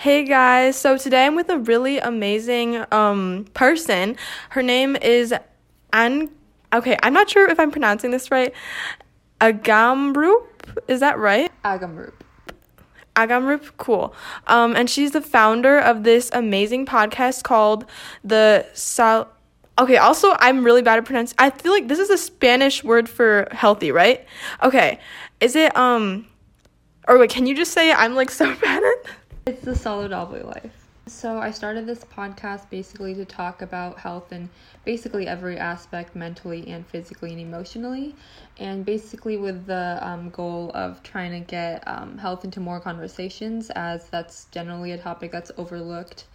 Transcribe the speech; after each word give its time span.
Hey 0.00 0.22
guys, 0.22 0.76
so 0.76 0.96
today 0.96 1.26
I'm 1.26 1.34
with 1.34 1.48
a 1.48 1.58
really 1.58 1.98
amazing 1.98 2.84
um 2.92 3.46
person. 3.52 4.14
Her 4.50 4.62
name 4.62 4.94
is 4.94 5.34
An 5.92 6.30
Okay, 6.72 6.96
I'm 7.02 7.12
not 7.12 7.28
sure 7.28 7.50
if 7.50 7.58
I'm 7.58 7.72
pronouncing 7.72 8.12
this 8.12 8.30
right. 8.30 8.54
Agamrup, 9.40 10.46
is 10.86 11.00
that 11.00 11.18
right? 11.18 11.50
Agamrup. 11.64 12.12
Agamrup, 13.16 13.72
cool. 13.76 14.14
Um 14.46 14.76
and 14.76 14.88
she's 14.88 15.10
the 15.10 15.20
founder 15.20 15.80
of 15.80 16.04
this 16.04 16.30
amazing 16.32 16.86
podcast 16.86 17.42
called 17.42 17.84
the 18.22 18.66
Sal 18.74 19.28
Okay, 19.80 19.96
also 19.96 20.36
I'm 20.38 20.62
really 20.62 20.82
bad 20.82 20.98
at 20.98 21.06
pronouncing. 21.06 21.34
I 21.40 21.50
feel 21.50 21.72
like 21.72 21.88
this 21.88 21.98
is 21.98 22.10
a 22.10 22.18
Spanish 22.18 22.84
word 22.84 23.08
for 23.08 23.48
healthy, 23.50 23.90
right? 23.90 24.24
Okay. 24.62 25.00
Is 25.40 25.56
it 25.56 25.76
um 25.76 26.28
or 27.08 27.18
wait, 27.18 27.30
can 27.30 27.46
you 27.46 27.56
just 27.56 27.72
say 27.72 27.90
it? 27.90 27.98
I'm 27.98 28.14
like 28.14 28.30
so 28.30 28.54
bad 28.62 28.84
at 28.84 29.10
It's 29.48 29.62
the 29.62 29.70
saludable 29.70 30.44
life. 30.44 30.88
So 31.06 31.38
I 31.38 31.52
started 31.52 31.86
this 31.86 32.04
podcast 32.04 32.68
basically 32.68 33.14
to 33.14 33.24
talk 33.24 33.62
about 33.62 33.98
health 33.98 34.30
and 34.30 34.50
basically 34.84 35.26
every 35.26 35.56
aspect 35.56 36.14
mentally 36.14 36.68
and 36.68 36.86
physically 36.86 37.30
and 37.30 37.40
emotionally, 37.40 38.14
and 38.58 38.84
basically 38.84 39.38
with 39.38 39.64
the 39.64 39.98
um, 40.02 40.28
goal 40.28 40.70
of 40.74 41.02
trying 41.02 41.32
to 41.32 41.40
get 41.40 41.82
um, 41.88 42.18
health 42.18 42.44
into 42.44 42.60
more 42.60 42.78
conversations, 42.78 43.70
as 43.70 44.10
that's 44.10 44.48
generally 44.52 44.92
a 44.92 44.98
topic 44.98 45.32
that's 45.32 45.50
overlooked 45.56 46.26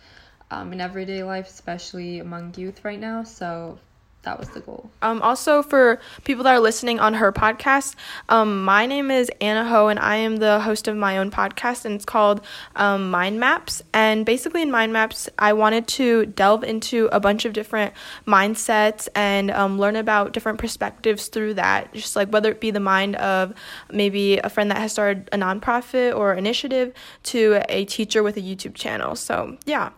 um, 0.50 0.74
in 0.74 0.82
everyday 0.82 1.22
life, 1.22 1.46
especially 1.46 2.18
among 2.18 2.56
youth 2.56 2.84
right 2.84 3.00
now. 3.00 3.22
So 3.22 3.78
that 4.24 4.40
was 4.40 4.50
the 4.50 4.62
goal. 4.62 4.90
Um, 5.02 5.22
also, 5.22 5.62
for 5.62 6.00
people 6.24 6.44
that 6.46 6.54
are 6.54 6.60
listening 6.60 7.00
on 7.00 7.14
her 7.16 7.32
podcast, 7.32 7.96
um, 8.30 8.64
my 8.64 8.86
name 8.86 9.12
is 9.12 9.30
Anna 9.42 9.68
Ho, 9.68 9.90
and 9.90 10.00
I 10.00 10.16
am 10.16 10.38
the 10.38 10.62
host 10.62 10.88
of 10.88 10.96
my 10.96 11.18
own 11.18 11.30
podcast, 11.30 11.86
and 11.86 11.96
it's 11.96 12.06
called 12.06 12.42
um, 12.76 13.12
Mind 13.12 13.40
Maps. 13.40 13.82
And 13.94 14.26
basically, 14.26 14.62
in 14.62 14.72
Mind 14.72 14.94
Maps, 14.94 15.30
I 15.38 15.54
wanted 15.54 15.88
to 15.90 16.26
delve 16.26 16.64
into 16.64 17.10
a 17.12 17.20
bunch 17.20 17.46
of 17.46 17.54
different 17.54 17.94
mindsets 18.26 19.08
and 19.14 19.52
um, 19.52 19.78
learn 19.78 19.96
about 19.96 20.32
different 20.34 20.58
perspectives 20.58 21.28
through 21.28 21.56
that, 21.56 21.94
just 21.94 22.16
like 22.16 22.30
whether 22.30 22.50
it 22.50 22.62
be 22.62 22.72
the 22.72 22.80
mind 22.80 23.16
of 23.18 23.54
maybe 23.92 24.38
a 24.38 24.50
friend 24.50 24.72
that 24.72 24.78
has 24.78 24.92
started 24.92 25.30
a 25.32 25.38
nonprofit 25.38 26.16
or 26.16 26.34
initiative 26.34 26.94
to 27.24 27.62
a 27.70 27.86
teacher 27.86 28.24
with 28.24 28.38
a 28.38 28.42
YouTube 28.42 28.74
channel. 28.74 29.16
So, 29.16 29.58
yeah. 29.66 29.92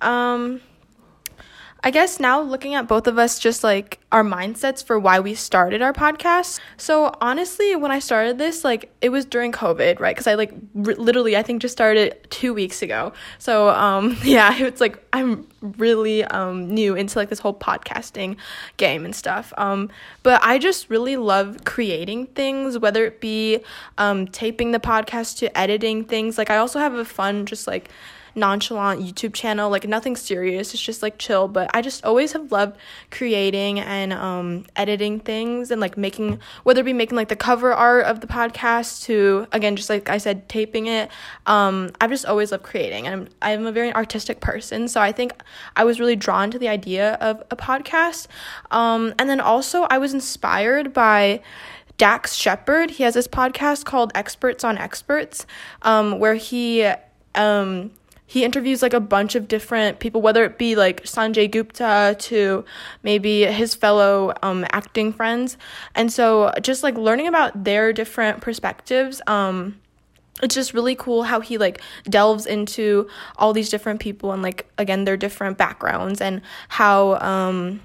Um, 0.00 0.60
I 1.84 1.92
guess 1.92 2.18
now 2.18 2.40
looking 2.40 2.74
at 2.74 2.88
both 2.88 3.06
of 3.06 3.18
us, 3.18 3.38
just 3.38 3.62
like 3.62 4.00
our 4.10 4.24
mindsets 4.24 4.82
for 4.82 4.98
why 4.98 5.20
we 5.20 5.34
started 5.34 5.80
our 5.80 5.92
podcast. 5.92 6.58
So, 6.76 7.14
honestly, 7.20 7.76
when 7.76 7.92
I 7.92 8.00
started 8.00 8.36
this, 8.36 8.64
like 8.64 8.90
it 9.00 9.10
was 9.10 9.24
during 9.24 9.52
COVID, 9.52 10.00
right? 10.00 10.14
Because 10.14 10.26
I 10.26 10.34
like 10.34 10.50
r- 10.52 10.94
literally, 10.94 11.36
I 11.36 11.42
think 11.42 11.62
just 11.62 11.72
started 11.72 12.18
two 12.30 12.52
weeks 12.52 12.82
ago. 12.82 13.12
So, 13.38 13.68
um, 13.70 14.16
yeah, 14.24 14.56
it's 14.58 14.80
like 14.80 14.98
I'm 15.12 15.46
really 15.60 16.24
um, 16.24 16.74
new 16.74 16.96
into 16.96 17.16
like 17.16 17.28
this 17.28 17.38
whole 17.38 17.54
podcasting 17.54 18.36
game 18.76 19.04
and 19.04 19.14
stuff. 19.14 19.52
Um, 19.56 19.88
but 20.24 20.42
I 20.42 20.58
just 20.58 20.90
really 20.90 21.16
love 21.16 21.64
creating 21.64 22.26
things, 22.26 22.76
whether 22.78 23.04
it 23.06 23.20
be 23.20 23.60
um, 23.98 24.26
taping 24.26 24.72
the 24.72 24.80
podcast 24.80 25.38
to 25.38 25.58
editing 25.58 26.04
things. 26.04 26.38
Like, 26.38 26.50
I 26.50 26.56
also 26.56 26.80
have 26.80 26.94
a 26.94 27.04
fun, 27.04 27.46
just 27.46 27.68
like, 27.68 27.88
nonchalant 28.38 29.00
YouTube 29.00 29.34
channel, 29.34 29.70
like 29.70 29.86
nothing 29.86 30.16
serious. 30.16 30.72
It's 30.72 30.82
just 30.82 31.02
like 31.02 31.18
chill. 31.18 31.48
But 31.48 31.70
I 31.74 31.82
just 31.82 32.04
always 32.04 32.32
have 32.32 32.50
loved 32.52 32.76
creating 33.10 33.80
and 33.80 34.12
um, 34.12 34.66
editing 34.76 35.20
things 35.20 35.70
and 35.70 35.80
like 35.80 35.96
making, 35.96 36.40
whether 36.62 36.80
it 36.80 36.84
be 36.84 36.92
making 36.92 37.16
like 37.16 37.28
the 37.28 37.36
cover 37.36 37.72
art 37.72 38.06
of 38.06 38.20
the 38.20 38.26
podcast 38.26 39.04
to, 39.04 39.46
again, 39.52 39.76
just 39.76 39.90
like 39.90 40.08
I 40.08 40.18
said, 40.18 40.48
taping 40.48 40.86
it. 40.86 41.10
Um, 41.46 41.90
I've 42.00 42.10
just 42.10 42.26
always 42.26 42.52
loved 42.52 42.64
creating. 42.64 43.06
And 43.06 43.28
I'm, 43.42 43.60
I'm 43.60 43.66
a 43.66 43.72
very 43.72 43.92
artistic 43.92 44.40
person. 44.40 44.88
So 44.88 45.00
I 45.00 45.12
think 45.12 45.32
I 45.76 45.84
was 45.84 46.00
really 46.00 46.16
drawn 46.16 46.50
to 46.50 46.58
the 46.58 46.68
idea 46.68 47.14
of 47.14 47.42
a 47.50 47.56
podcast. 47.56 48.28
Um, 48.70 49.14
and 49.18 49.28
then 49.28 49.40
also, 49.40 49.82
I 49.90 49.98
was 49.98 50.14
inspired 50.14 50.92
by. 50.92 51.42
Dax 51.98 52.36
Shepard, 52.36 52.92
he 52.92 53.02
has 53.02 53.14
this 53.14 53.26
podcast 53.26 53.84
called 53.84 54.12
Experts 54.14 54.62
on 54.62 54.78
Experts, 54.78 55.46
um, 55.82 56.20
where 56.20 56.36
he 56.36 56.88
um, 57.34 57.90
he 58.28 58.44
interviews 58.44 58.82
like 58.82 58.92
a 58.92 59.00
bunch 59.00 59.34
of 59.34 59.48
different 59.48 60.00
people, 60.00 60.20
whether 60.20 60.44
it 60.44 60.58
be 60.58 60.76
like 60.76 61.04
Sanjay 61.04 61.50
Gupta 61.50 62.14
to 62.18 62.62
maybe 63.02 63.46
his 63.46 63.74
fellow 63.74 64.34
um, 64.42 64.66
acting 64.70 65.14
friends. 65.14 65.56
And 65.94 66.12
so 66.12 66.52
just 66.60 66.82
like 66.82 66.94
learning 66.96 67.26
about 67.26 67.64
their 67.64 67.90
different 67.94 68.42
perspectives, 68.42 69.22
um, 69.26 69.80
it's 70.42 70.54
just 70.54 70.74
really 70.74 70.94
cool 70.94 71.22
how 71.22 71.40
he 71.40 71.56
like 71.56 71.80
delves 72.04 72.44
into 72.44 73.08
all 73.36 73.54
these 73.54 73.70
different 73.70 73.98
people 73.98 74.30
and 74.30 74.42
like 74.42 74.70
again 74.76 75.04
their 75.04 75.16
different 75.16 75.56
backgrounds 75.56 76.20
and 76.20 76.42
how 76.68 77.14
um 77.20 77.80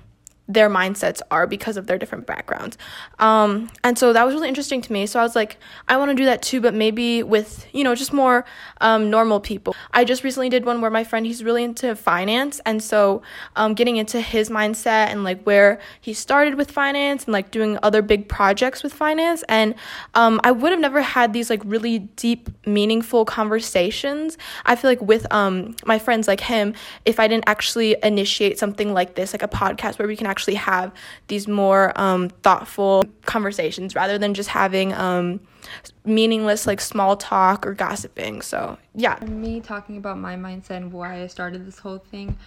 their 0.54 0.70
mindsets 0.70 1.22
are 1.32 1.48
because 1.48 1.78
of 1.78 1.88
their 1.88 1.98
different 1.98 2.26
backgrounds. 2.28 2.78
Um, 3.20 3.70
and 3.84 3.98
so 3.98 4.14
that 4.14 4.24
was 4.24 4.34
really 4.36 4.48
interesting 4.48 4.82
to 4.82 4.94
me. 4.94 5.06
So 5.06 5.20
I 5.20 5.24
was 5.24 5.36
like, 5.36 5.58
I 5.88 5.98
want 5.98 6.10
to 6.12 6.16
do 6.16 6.26
that 6.26 6.42
too, 6.42 6.62
but 6.62 6.74
maybe 6.74 7.24
with, 7.24 7.66
you 7.74 7.84
know, 7.84 7.96
just 7.96 8.14
more 8.14 8.46
um, 8.82 9.10
normal 9.10 9.40
people. 9.40 9.76
I 9.92 10.06
just 10.06 10.24
recently 10.24 10.50
did 10.50 10.66
one 10.66 10.82
where 10.82 10.92
my 10.92 11.04
friend, 11.04 11.26
he's 11.26 11.44
really 11.44 11.64
into 11.64 11.96
finance. 11.96 12.62
And 12.66 12.84
so 12.84 13.22
um, 13.56 13.74
getting 13.74 13.98
into 13.98 14.22
his 14.22 14.50
mindset 14.50 15.08
and 15.08 15.24
like 15.24 15.42
where 15.44 15.80
he 16.02 16.14
started 16.14 16.56
with 16.56 16.70
finance 16.70 17.26
and 17.26 17.34
like 17.34 17.50
doing 17.52 17.80
other 17.82 18.02
big 18.02 18.30
projects 18.30 18.84
with 18.84 18.94
finance. 18.94 19.44
And 19.50 19.76
um, 20.14 20.40
I 20.44 20.52
would 20.52 20.72
have 20.72 20.82
never 20.82 21.02
had 21.02 21.34
these 21.34 21.50
like 21.50 21.62
really 21.66 22.00
deep, 22.00 22.50
meaningful 22.68 23.26
conversations. 23.26 24.38
I 24.66 24.76
feel 24.76 24.92
like 24.92 25.02
with 25.02 25.26
um, 25.34 25.76
my 25.86 25.98
friends 25.98 26.28
like 26.28 26.42
him, 26.42 26.74
if 27.06 27.20
I 27.20 27.28
didn't 27.28 27.46
actually 27.48 27.96
initiate 28.04 28.60
something 28.60 28.94
like 28.94 29.16
this, 29.16 29.34
like 29.34 29.42
a 29.42 29.48
podcast 29.48 29.98
where 29.98 30.08
we 30.08 30.16
can 30.16 30.28
actually 30.28 30.43
have 30.52 30.94
these 31.28 31.48
more 31.48 31.92
um, 32.00 32.30
thoughtful 32.30 33.04
conversations 33.26 33.96
rather 33.96 34.18
than 34.18 34.34
just 34.34 34.50
having 34.50 34.94
um, 34.94 35.40
meaningless 36.06 36.68
like 36.68 36.82
small 36.82 37.16
talk 37.16 37.66
or 37.66 37.74
gossiping. 37.74 38.42
So 38.42 38.78
yeah. 38.96 39.18
Me 39.26 39.60
talking 39.60 39.98
about 39.98 40.18
my 40.18 40.36
mindset 40.36 40.78
and 40.78 40.92
why 40.92 41.22
I 41.22 41.28
started 41.28 41.66
this 41.66 41.80
whole 41.80 42.00
thing. 42.00 42.38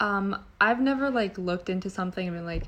Um, 0.00 0.42
I've 0.60 0.80
never 0.80 1.10
like 1.10 1.38
looked 1.38 1.68
into 1.68 1.90
something 1.90 2.26
and 2.26 2.36
been 2.36 2.46
like 2.46 2.64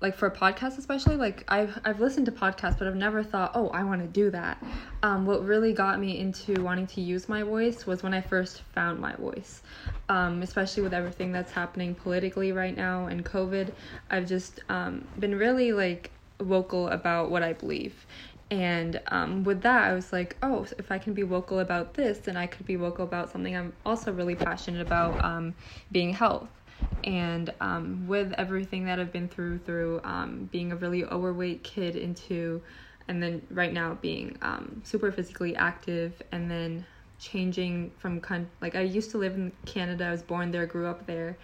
like 0.00 0.14
for 0.14 0.30
podcasts 0.30 0.78
especially 0.78 1.16
like 1.16 1.44
I've 1.48 1.78
I've 1.84 2.00
listened 2.00 2.26
to 2.26 2.32
podcasts 2.32 2.78
but 2.78 2.86
I've 2.86 2.94
never 2.94 3.22
thought 3.22 3.52
oh 3.54 3.68
I 3.68 3.82
want 3.84 4.00
to 4.00 4.06
do 4.06 4.30
that. 4.30 4.62
Um, 5.02 5.26
what 5.26 5.44
really 5.44 5.72
got 5.72 5.98
me 5.98 6.18
into 6.18 6.62
wanting 6.62 6.86
to 6.88 7.00
use 7.00 7.28
my 7.28 7.42
voice 7.42 7.86
was 7.86 8.02
when 8.02 8.14
I 8.14 8.20
first 8.20 8.62
found 8.74 9.00
my 9.00 9.14
voice, 9.16 9.62
um, 10.08 10.42
especially 10.42 10.82
with 10.82 10.94
everything 10.94 11.32
that's 11.32 11.52
happening 11.52 11.94
politically 11.94 12.52
right 12.52 12.76
now 12.76 13.06
and 13.06 13.24
COVID. 13.24 13.72
I've 14.10 14.26
just 14.26 14.60
um, 14.68 15.06
been 15.18 15.36
really 15.36 15.72
like 15.72 16.10
vocal 16.40 16.88
about 16.88 17.30
what 17.30 17.42
I 17.42 17.52
believe. 17.52 18.06
And 18.50 19.00
um, 19.08 19.44
with 19.44 19.60
that, 19.62 19.84
I 19.84 19.92
was 19.92 20.10
like, 20.10 20.36
oh, 20.42 20.66
if 20.78 20.90
I 20.90 20.96
can 20.98 21.12
be 21.12 21.20
vocal 21.20 21.58
about 21.58 21.94
this, 21.94 22.18
then 22.18 22.36
I 22.36 22.46
could 22.46 22.64
be 22.64 22.76
vocal 22.76 23.04
about 23.04 23.30
something 23.30 23.54
I'm 23.54 23.74
also 23.84 24.10
really 24.10 24.36
passionate 24.36 24.80
about 24.80 25.22
um, 25.22 25.54
being 25.92 26.14
health 26.14 26.48
and 27.04 27.52
um, 27.60 28.06
with 28.06 28.32
everything 28.38 28.84
that 28.86 28.98
I've 28.98 29.12
been 29.12 29.28
through 29.28 29.58
through 29.58 30.00
um, 30.04 30.48
being 30.52 30.72
a 30.72 30.76
really 30.76 31.04
overweight 31.04 31.64
kid 31.64 31.96
into 31.96 32.62
and 33.08 33.22
then 33.22 33.42
right 33.50 33.72
now 33.72 33.94
being 34.00 34.36
um, 34.42 34.82
super 34.84 35.10
physically 35.10 35.56
active 35.56 36.20
and 36.32 36.50
then 36.50 36.84
changing 37.18 37.90
from 37.98 38.20
con- 38.20 38.50
like 38.60 38.76
I 38.76 38.82
used 38.82 39.10
to 39.12 39.18
live 39.18 39.34
in 39.34 39.52
Canada 39.64 40.06
I 40.06 40.10
was 40.10 40.22
born 40.22 40.50
there 40.50 40.66
grew 40.66 40.86
up 40.86 41.06
there 41.06 41.36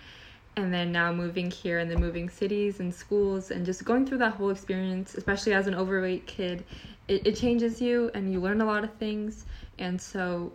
and 0.56 0.72
then 0.72 0.92
now 0.92 1.12
moving 1.12 1.50
here 1.50 1.80
and 1.80 1.90
then 1.90 2.00
moving 2.00 2.28
cities 2.28 2.78
and 2.78 2.94
schools 2.94 3.50
and 3.50 3.66
just 3.66 3.84
going 3.84 4.06
through 4.06 4.18
that 4.18 4.34
whole 4.34 4.50
experience 4.50 5.14
especially 5.14 5.52
as 5.52 5.66
an 5.66 5.74
overweight 5.74 6.26
kid 6.26 6.64
it, 7.08 7.26
it 7.26 7.36
changes 7.36 7.80
you 7.80 8.10
and 8.14 8.32
you 8.32 8.40
learn 8.40 8.60
a 8.60 8.64
lot 8.64 8.84
of 8.84 8.94
things. 8.94 9.46
And 9.78 10.00
so 10.00 10.52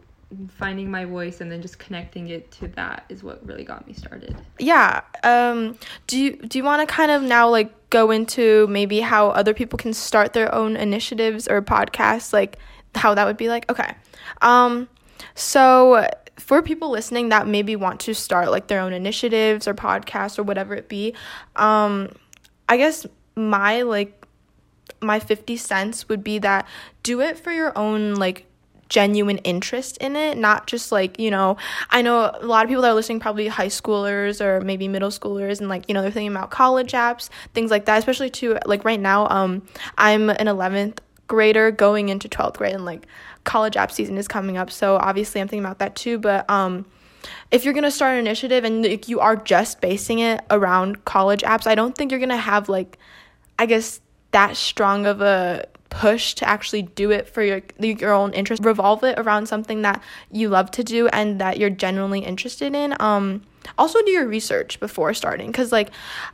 finding 0.48 0.92
my 0.92 1.06
voice 1.06 1.42
and 1.42 1.52
then 1.52 1.62
just 1.62 1.80
connecting 1.80 2.30
it 2.30 2.52
to 2.52 2.68
that 2.70 3.04
is 3.10 3.24
what 3.24 3.44
really 3.46 3.64
got 3.64 3.88
me 3.88 3.94
started. 3.94 4.36
Yeah. 4.60 5.02
Um 5.24 5.78
do 6.08 6.20
you 6.20 6.36
do 6.36 6.58
you 6.58 6.64
want 6.64 6.88
to 6.88 6.94
kind 6.94 7.12
of 7.12 7.24
now 7.24 7.50
like 7.50 7.90
go 7.90 8.12
into 8.12 8.68
maybe 8.68 9.00
how 9.00 9.30
other 9.30 9.54
people 9.54 9.78
can 9.78 9.94
start 9.94 10.34
their 10.34 10.54
own 10.54 10.76
initiatives 10.76 11.48
or 11.48 11.62
podcasts 11.62 12.32
like 12.32 12.58
how 12.94 13.16
that 13.16 13.26
would 13.26 13.38
be 13.38 13.50
like? 13.50 13.70
Okay. 13.72 13.96
Um 14.42 14.88
so 15.34 16.08
for 16.38 16.62
people 16.62 16.92
listening 16.92 17.30
that 17.30 17.48
maybe 17.48 17.76
want 17.76 18.00
to 18.02 18.14
start 18.14 18.52
like 18.52 18.68
their 18.68 18.82
own 18.82 18.94
initiatives 18.94 19.68
or 19.68 19.74
podcasts 19.74 20.38
or 20.38 20.44
whatever 20.44 20.76
it 20.76 20.88
be, 20.88 21.16
um 21.56 22.12
I 22.68 22.78
guess 22.78 23.08
my 23.36 23.82
like 23.82 24.16
my 25.02 25.20
50 25.20 25.58
cents 25.58 26.08
would 26.10 26.24
be 26.24 26.40
that 26.40 26.68
do 27.04 27.22
it 27.22 27.40
for 27.40 27.52
your 27.52 27.76
own 27.78 28.16
like 28.16 28.46
genuine 28.90 29.38
interest 29.40 29.98
in 29.98 30.16
it, 30.16 30.38
not 30.38 30.68
just 30.68 30.92
like, 30.92 31.20
you 31.20 31.32
know, 31.32 31.58
I 31.92 32.02
know 32.02 32.32
a 32.34 32.46
lot 32.46 32.66
of 32.66 32.70
people 32.70 32.82
that 32.82 32.90
are 32.90 32.96
listening 32.96 33.20
probably 33.20 33.48
high 33.48 33.68
schoolers 33.68 34.42
or 34.42 34.62
maybe 34.62 34.88
middle 34.88 35.10
schoolers 35.10 35.60
and 35.60 35.70
like, 35.70 35.86
you 35.88 35.94
know, 35.94 36.02
they're 36.02 36.12
thinking 36.12 36.36
about 36.36 36.50
college 36.50 36.92
apps, 36.92 37.30
things 37.54 37.72
like 37.72 37.86
that, 37.86 38.00
especially 38.00 38.30
to 38.32 38.58
like 38.66 38.84
right 38.84 39.00
now, 39.00 39.28
um 39.30 39.62
I'm 39.98 40.30
an 40.30 40.48
11th 40.48 41.00
grader 41.28 41.70
going 41.70 42.10
into 42.10 42.28
12th 42.28 42.58
grade 42.58 42.74
and 42.74 42.86
like 42.86 43.06
college 43.44 43.78
app 43.78 43.92
season 43.92 44.18
is 44.18 44.28
coming 44.28 44.58
up. 44.58 44.72
So 44.72 44.98
obviously 44.98 45.40
I'm 45.40 45.48
thinking 45.48 45.66
about 45.66 45.80
that 45.80 45.96
too, 45.96 46.18
but 46.18 46.50
um 46.50 46.86
if 47.52 47.66
you're 47.66 47.74
going 47.74 47.84
to 47.84 47.92
start 47.92 48.14
an 48.14 48.20
initiative 48.20 48.64
and 48.64 48.82
like, 48.82 49.10
you 49.10 49.20
are 49.20 49.36
just 49.36 49.82
basing 49.82 50.20
it 50.20 50.42
around 50.50 51.04
college 51.04 51.42
apps, 51.42 51.68
I 51.68 51.76
don't 51.76 51.94
think 51.94 52.12
you're 52.12 52.20
going 52.20 52.30
to 52.30 52.38
have 52.38 52.70
like 52.70 52.98
I 53.60 53.66
guess 53.66 54.00
that 54.32 54.56
strong 54.56 55.06
of 55.06 55.22
a 55.22 55.68
push 55.90 56.36
to 56.36 56.48
actually 56.48 56.84
do 56.84 57.12
it 57.12 57.28
for 57.28 57.42
your 57.44 57.62
your 57.80 58.14
own 58.14 58.32
interest 58.34 58.64
revolve 58.64 59.04
it 59.04 59.18
around 59.18 59.48
something 59.48 59.82
that 59.82 60.02
you 60.32 60.48
love 60.50 60.70
to 60.70 60.84
do 60.84 61.08
and 61.10 61.42
that 61.42 61.58
you're 61.58 61.70
genuinely 61.70 62.20
interested 62.20 62.76
in 62.76 62.96
um 63.00 63.42
also 63.78 64.00
do 64.04 64.12
your 64.12 64.28
research 64.28 64.80
before 64.80 65.14
starting 65.14 65.52
cuz 65.52 65.72
like 65.72 65.90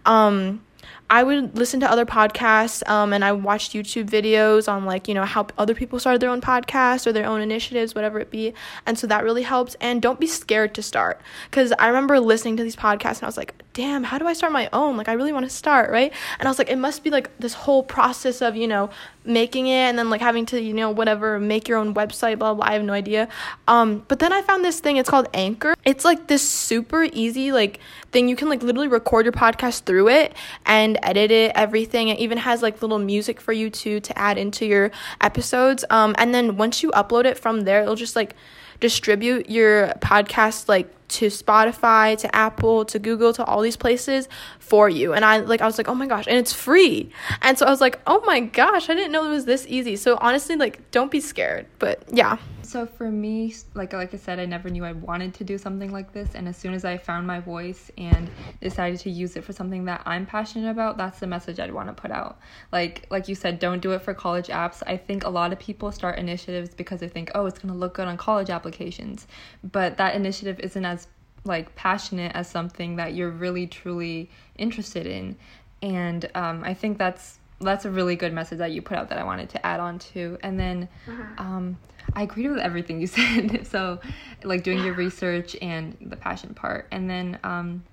um 0.05 0.61
I 1.09 1.21
would 1.21 1.55
listen 1.55 1.79
to 1.81 1.89
other 1.89 2.05
podcasts 2.05 2.87
um, 2.89 3.13
and 3.13 3.23
I 3.23 3.31
watched 3.31 3.73
YouTube 3.73 4.09
videos 4.09 4.67
on 4.71 4.85
like, 4.85 5.07
you 5.07 5.13
know, 5.13 5.23
how 5.23 5.45
other 5.57 5.75
people 5.75 5.99
started 5.99 6.19
their 6.19 6.31
own 6.31 6.41
podcasts 6.41 7.05
or 7.05 7.11
their 7.11 7.27
own 7.27 7.41
initiatives, 7.41 7.93
whatever 7.93 8.19
it 8.19 8.31
be. 8.31 8.55
And 8.87 8.97
so 8.97 9.05
that 9.07 9.23
really 9.23 9.43
helps. 9.43 9.75
And 9.79 10.01
don't 10.01 10.19
be 10.19 10.25
scared 10.25 10.73
to 10.75 10.81
start. 10.81 11.21
Because 11.49 11.71
I 11.77 11.87
remember 11.87 12.19
listening 12.19 12.57
to 12.57 12.63
these 12.63 12.75
podcasts 12.75 13.17
and 13.17 13.23
I 13.23 13.27
was 13.27 13.37
like, 13.37 13.53
damn, 13.73 14.03
how 14.03 14.17
do 14.17 14.25
I 14.25 14.33
start 14.33 14.51
my 14.51 14.67
own? 14.73 14.97
Like, 14.97 15.07
I 15.07 15.13
really 15.13 15.33
want 15.33 15.45
to 15.45 15.55
start, 15.55 15.91
right? 15.91 16.11
And 16.39 16.47
I 16.47 16.49
was 16.49 16.57
like, 16.57 16.69
it 16.69 16.77
must 16.77 17.03
be 17.03 17.11
like 17.11 17.29
this 17.37 17.53
whole 17.53 17.83
process 17.83 18.41
of, 18.41 18.55
you 18.55 18.67
know, 18.67 18.89
making 19.25 19.67
it 19.67 19.71
and 19.89 19.97
then 19.97 20.09
like 20.09 20.21
having 20.21 20.45
to, 20.47 20.61
you 20.61 20.73
know, 20.73 20.89
whatever, 20.89 21.39
make 21.39 21.67
your 21.67 21.77
own 21.77 21.93
website, 21.93 22.39
blah, 22.39 22.53
blah. 22.53 22.65
I 22.65 22.73
have 22.73 22.83
no 22.83 22.93
idea. 22.93 23.27
Um, 23.67 24.05
but 24.07 24.19
then 24.19 24.31
I 24.31 24.41
found 24.41 24.63
this 24.63 24.79
thing, 24.79 24.97
it's 24.97 25.09
called 25.09 25.27
Anchor. 25.33 25.75
It's 25.83 26.05
like 26.05 26.27
this 26.27 26.47
super 26.47 27.03
easy, 27.03 27.51
like, 27.51 27.79
thing. 28.15 28.29
You 28.29 28.35
can 28.35 28.49
like 28.49 28.63
literally 28.63 28.87
record 28.87 29.25
your 29.25 29.33
podcast 29.33 29.83
through 29.83 30.07
it 30.09 30.33
and 30.65 30.97
edit 31.03 31.31
it, 31.31 31.51
everything. 31.53 32.07
It 32.07 32.19
even 32.19 32.37
has 32.39 32.61
like 32.61 32.81
little 32.81 32.97
music 32.97 33.41
for 33.41 33.51
you 33.51 33.69
to 33.69 33.99
to 33.99 34.17
add 34.17 34.37
into 34.37 34.65
your 34.65 34.91
episodes. 35.21 35.83
Um, 35.89 36.15
and 36.17 36.33
then 36.33 36.55
once 36.57 36.81
you 36.81 36.91
upload 36.91 37.25
it 37.25 37.37
from 37.37 37.61
there, 37.61 37.83
it'll 37.83 37.95
just 37.95 38.15
like 38.15 38.35
distribute 38.79 39.49
your 39.49 39.89
podcast 39.99 40.67
like 40.67 40.87
to 41.07 41.27
Spotify, 41.27 42.17
to 42.17 42.35
Apple, 42.35 42.85
to 42.85 42.99
Google, 42.99 43.33
to 43.33 43.43
all 43.45 43.61
these 43.61 43.77
places 43.77 44.27
for 44.59 44.89
you. 44.89 45.13
And 45.13 45.23
I 45.23 45.37
like 45.37 45.61
I 45.61 45.65
was 45.65 45.77
like, 45.77 45.87
"Oh 45.87 45.95
my 45.95 46.07
gosh, 46.07 46.27
and 46.27 46.37
it's 46.37 46.53
free." 46.53 47.11
And 47.41 47.57
so 47.57 47.65
I 47.65 47.69
was 47.69 47.81
like, 47.81 47.99
"Oh 48.07 48.21
my 48.25 48.39
gosh, 48.39 48.89
I 48.89 48.95
didn't 48.95 49.11
know 49.11 49.25
it 49.25 49.29
was 49.29 49.45
this 49.45 49.65
easy." 49.67 49.95
So 49.95 50.17
honestly, 50.19 50.55
like 50.55 50.91
don't 50.91 51.11
be 51.11 51.19
scared. 51.19 51.67
But 51.79 52.03
yeah. 52.11 52.37
So 52.65 52.87
for 52.87 53.11
me, 53.11 53.53
like 53.75 53.93
like 53.93 54.13
I 54.13 54.17
said, 54.17 54.39
I 54.39 54.45
never 54.45 54.69
knew 54.69 54.83
I 54.83 54.93
wanted 54.93 55.35
to 55.35 55.43
do 55.43 55.57
something 55.57 55.91
like 55.91 56.13
this, 56.13 56.33
and 56.33 56.47
as 56.47 56.57
soon 56.57 56.73
as 56.73 56.83
I 56.83 56.97
found 56.97 57.27
my 57.27 57.39
voice 57.39 57.91
and 57.97 58.29
decided 58.59 58.99
to 59.01 59.11
use 59.11 59.35
it 59.35 59.43
for 59.43 59.53
something 59.53 59.85
that 59.85 60.01
I'm 60.05 60.25
passionate 60.25 60.71
about, 60.71 60.97
that's 60.97 61.19
the 61.19 61.27
message 61.27 61.59
I'd 61.59 61.71
want 61.71 61.89
to 61.89 61.93
put 61.93 62.09
out. 62.09 62.39
Like 62.71 63.05
like 63.11 63.27
you 63.27 63.35
said, 63.35 63.59
don't 63.59 63.81
do 63.81 63.91
it 63.91 64.01
for 64.01 64.15
college 64.15 64.47
apps. 64.47 64.81
I 64.87 64.97
think 64.97 65.23
a 65.23 65.29
lot 65.29 65.53
of 65.53 65.59
people 65.59 65.91
start 65.91 66.17
initiatives 66.17 66.73
because 66.73 67.01
they 67.01 67.07
think, 67.07 67.29
"Oh, 67.35 67.45
it's 67.45 67.59
going 67.59 67.71
to 67.71 67.79
look 67.79 67.93
good 67.93 68.07
on 68.07 68.17
college 68.17 68.49
applications." 68.49 69.27
But 69.63 69.97
that 69.97 70.15
initiative 70.15 70.59
isn't 70.59 70.85
as 70.85 71.07
like 71.43 71.75
passionate 71.75 72.31
as 72.35 72.49
something 72.49 72.95
that 72.95 73.13
you're 73.13 73.29
really 73.29 73.67
truly 73.67 74.31
interested 74.57 75.05
in. 75.05 75.35
And 75.83 76.29
um, 76.33 76.63
I 76.63 76.73
think 76.73 76.97
that's 76.97 77.37
that's 77.65 77.85
a 77.85 77.91
really 77.91 78.15
good 78.15 78.33
message 78.33 78.59
that 78.59 78.71
you 78.71 78.81
put 78.81 78.97
out 78.97 79.09
that 79.09 79.17
I 79.17 79.23
wanted 79.23 79.49
to 79.49 79.65
add 79.65 79.79
on 79.79 79.99
to. 79.99 80.37
And 80.41 80.59
then 80.59 80.87
uh-huh. 81.07 81.23
um, 81.43 81.77
I 82.13 82.23
agreed 82.23 82.49
with 82.49 82.59
everything 82.59 83.01
you 83.01 83.07
said. 83.19 83.67
so, 83.67 83.99
like 84.43 84.63
doing 84.63 84.83
your 84.83 84.93
research 85.05 85.55
and 85.61 85.97
the 86.01 86.15
passion 86.15 86.53
part. 86.53 86.87
And 86.91 87.09
then 87.09 87.39
um, 87.43 87.83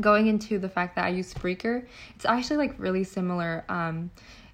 going 0.00 0.26
into 0.26 0.58
the 0.58 0.68
fact 0.68 0.96
that 0.96 1.04
I 1.04 1.08
use 1.08 1.32
Spreaker, 1.32 1.86
it's 2.16 2.24
actually 2.24 2.58
like 2.58 2.74
really 2.78 3.04
similar. 3.04 3.64
Um, 3.68 4.10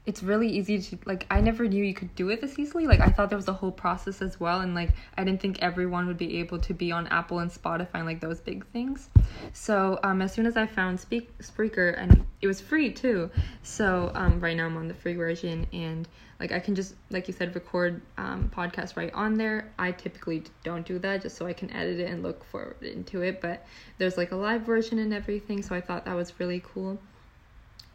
it's 0.06 0.22
really 0.22 0.48
easy 0.48 0.80
to 0.80 0.98
like 1.04 1.26
i 1.30 1.40
never 1.40 1.68
knew 1.68 1.84
you 1.84 1.92
could 1.94 2.14
do 2.14 2.30
it 2.30 2.40
this 2.40 2.58
easily. 2.58 2.86
Like 2.86 3.00
i 3.00 3.08
thought 3.08 3.28
there 3.28 3.36
was 3.38 3.48
a 3.48 3.52
whole 3.52 3.70
process 3.70 4.22
as 4.22 4.40
well 4.40 4.60
and 4.60 4.74
like 4.74 4.90
i 5.16 5.24
didn't 5.24 5.40
think 5.40 5.58
everyone 5.60 6.06
would 6.06 6.16
be 6.16 6.38
able 6.38 6.58
to 6.58 6.74
be 6.74 6.90
on 6.90 7.06
apple 7.08 7.40
and 7.40 7.50
spotify 7.50 7.94
and 7.94 8.06
like 8.06 8.20
those 8.20 8.40
big 8.40 8.66
things. 8.68 9.10
So 9.52 10.00
um 10.02 10.22
as 10.22 10.32
soon 10.32 10.46
as 10.46 10.56
i 10.56 10.66
found 10.66 10.98
speak 10.98 11.36
spreaker 11.38 12.00
and 12.00 12.24
it 12.40 12.46
was 12.46 12.60
free 12.60 12.90
too. 12.90 13.30
So 13.62 14.10
um 14.14 14.40
right 14.40 14.56
now 14.56 14.66
i'm 14.66 14.76
on 14.76 14.88
the 14.88 14.94
free 14.94 15.14
version 15.14 15.66
and 15.72 16.08
like 16.38 16.52
i 16.52 16.58
can 16.58 16.74
just 16.74 16.94
like 17.10 17.28
you 17.28 17.34
said 17.34 17.54
record 17.54 18.00
um 18.16 18.50
podcast 18.54 18.96
right 18.96 19.12
on 19.12 19.34
there. 19.34 19.70
I 19.78 19.92
typically 19.92 20.44
don't 20.64 20.86
do 20.86 20.98
that 21.00 21.22
just 21.22 21.36
so 21.36 21.46
i 21.46 21.52
can 21.52 21.70
edit 21.72 22.00
it 22.00 22.10
and 22.10 22.22
look 22.22 22.42
forward 22.44 22.82
into 22.82 23.20
it 23.22 23.40
but 23.40 23.66
there's 23.98 24.16
like 24.16 24.32
a 24.32 24.36
live 24.36 24.62
version 24.62 24.98
and 24.98 25.12
everything 25.12 25.62
so 25.62 25.74
i 25.74 25.80
thought 25.80 26.06
that 26.06 26.16
was 26.16 26.38
really 26.40 26.62
cool 26.64 26.98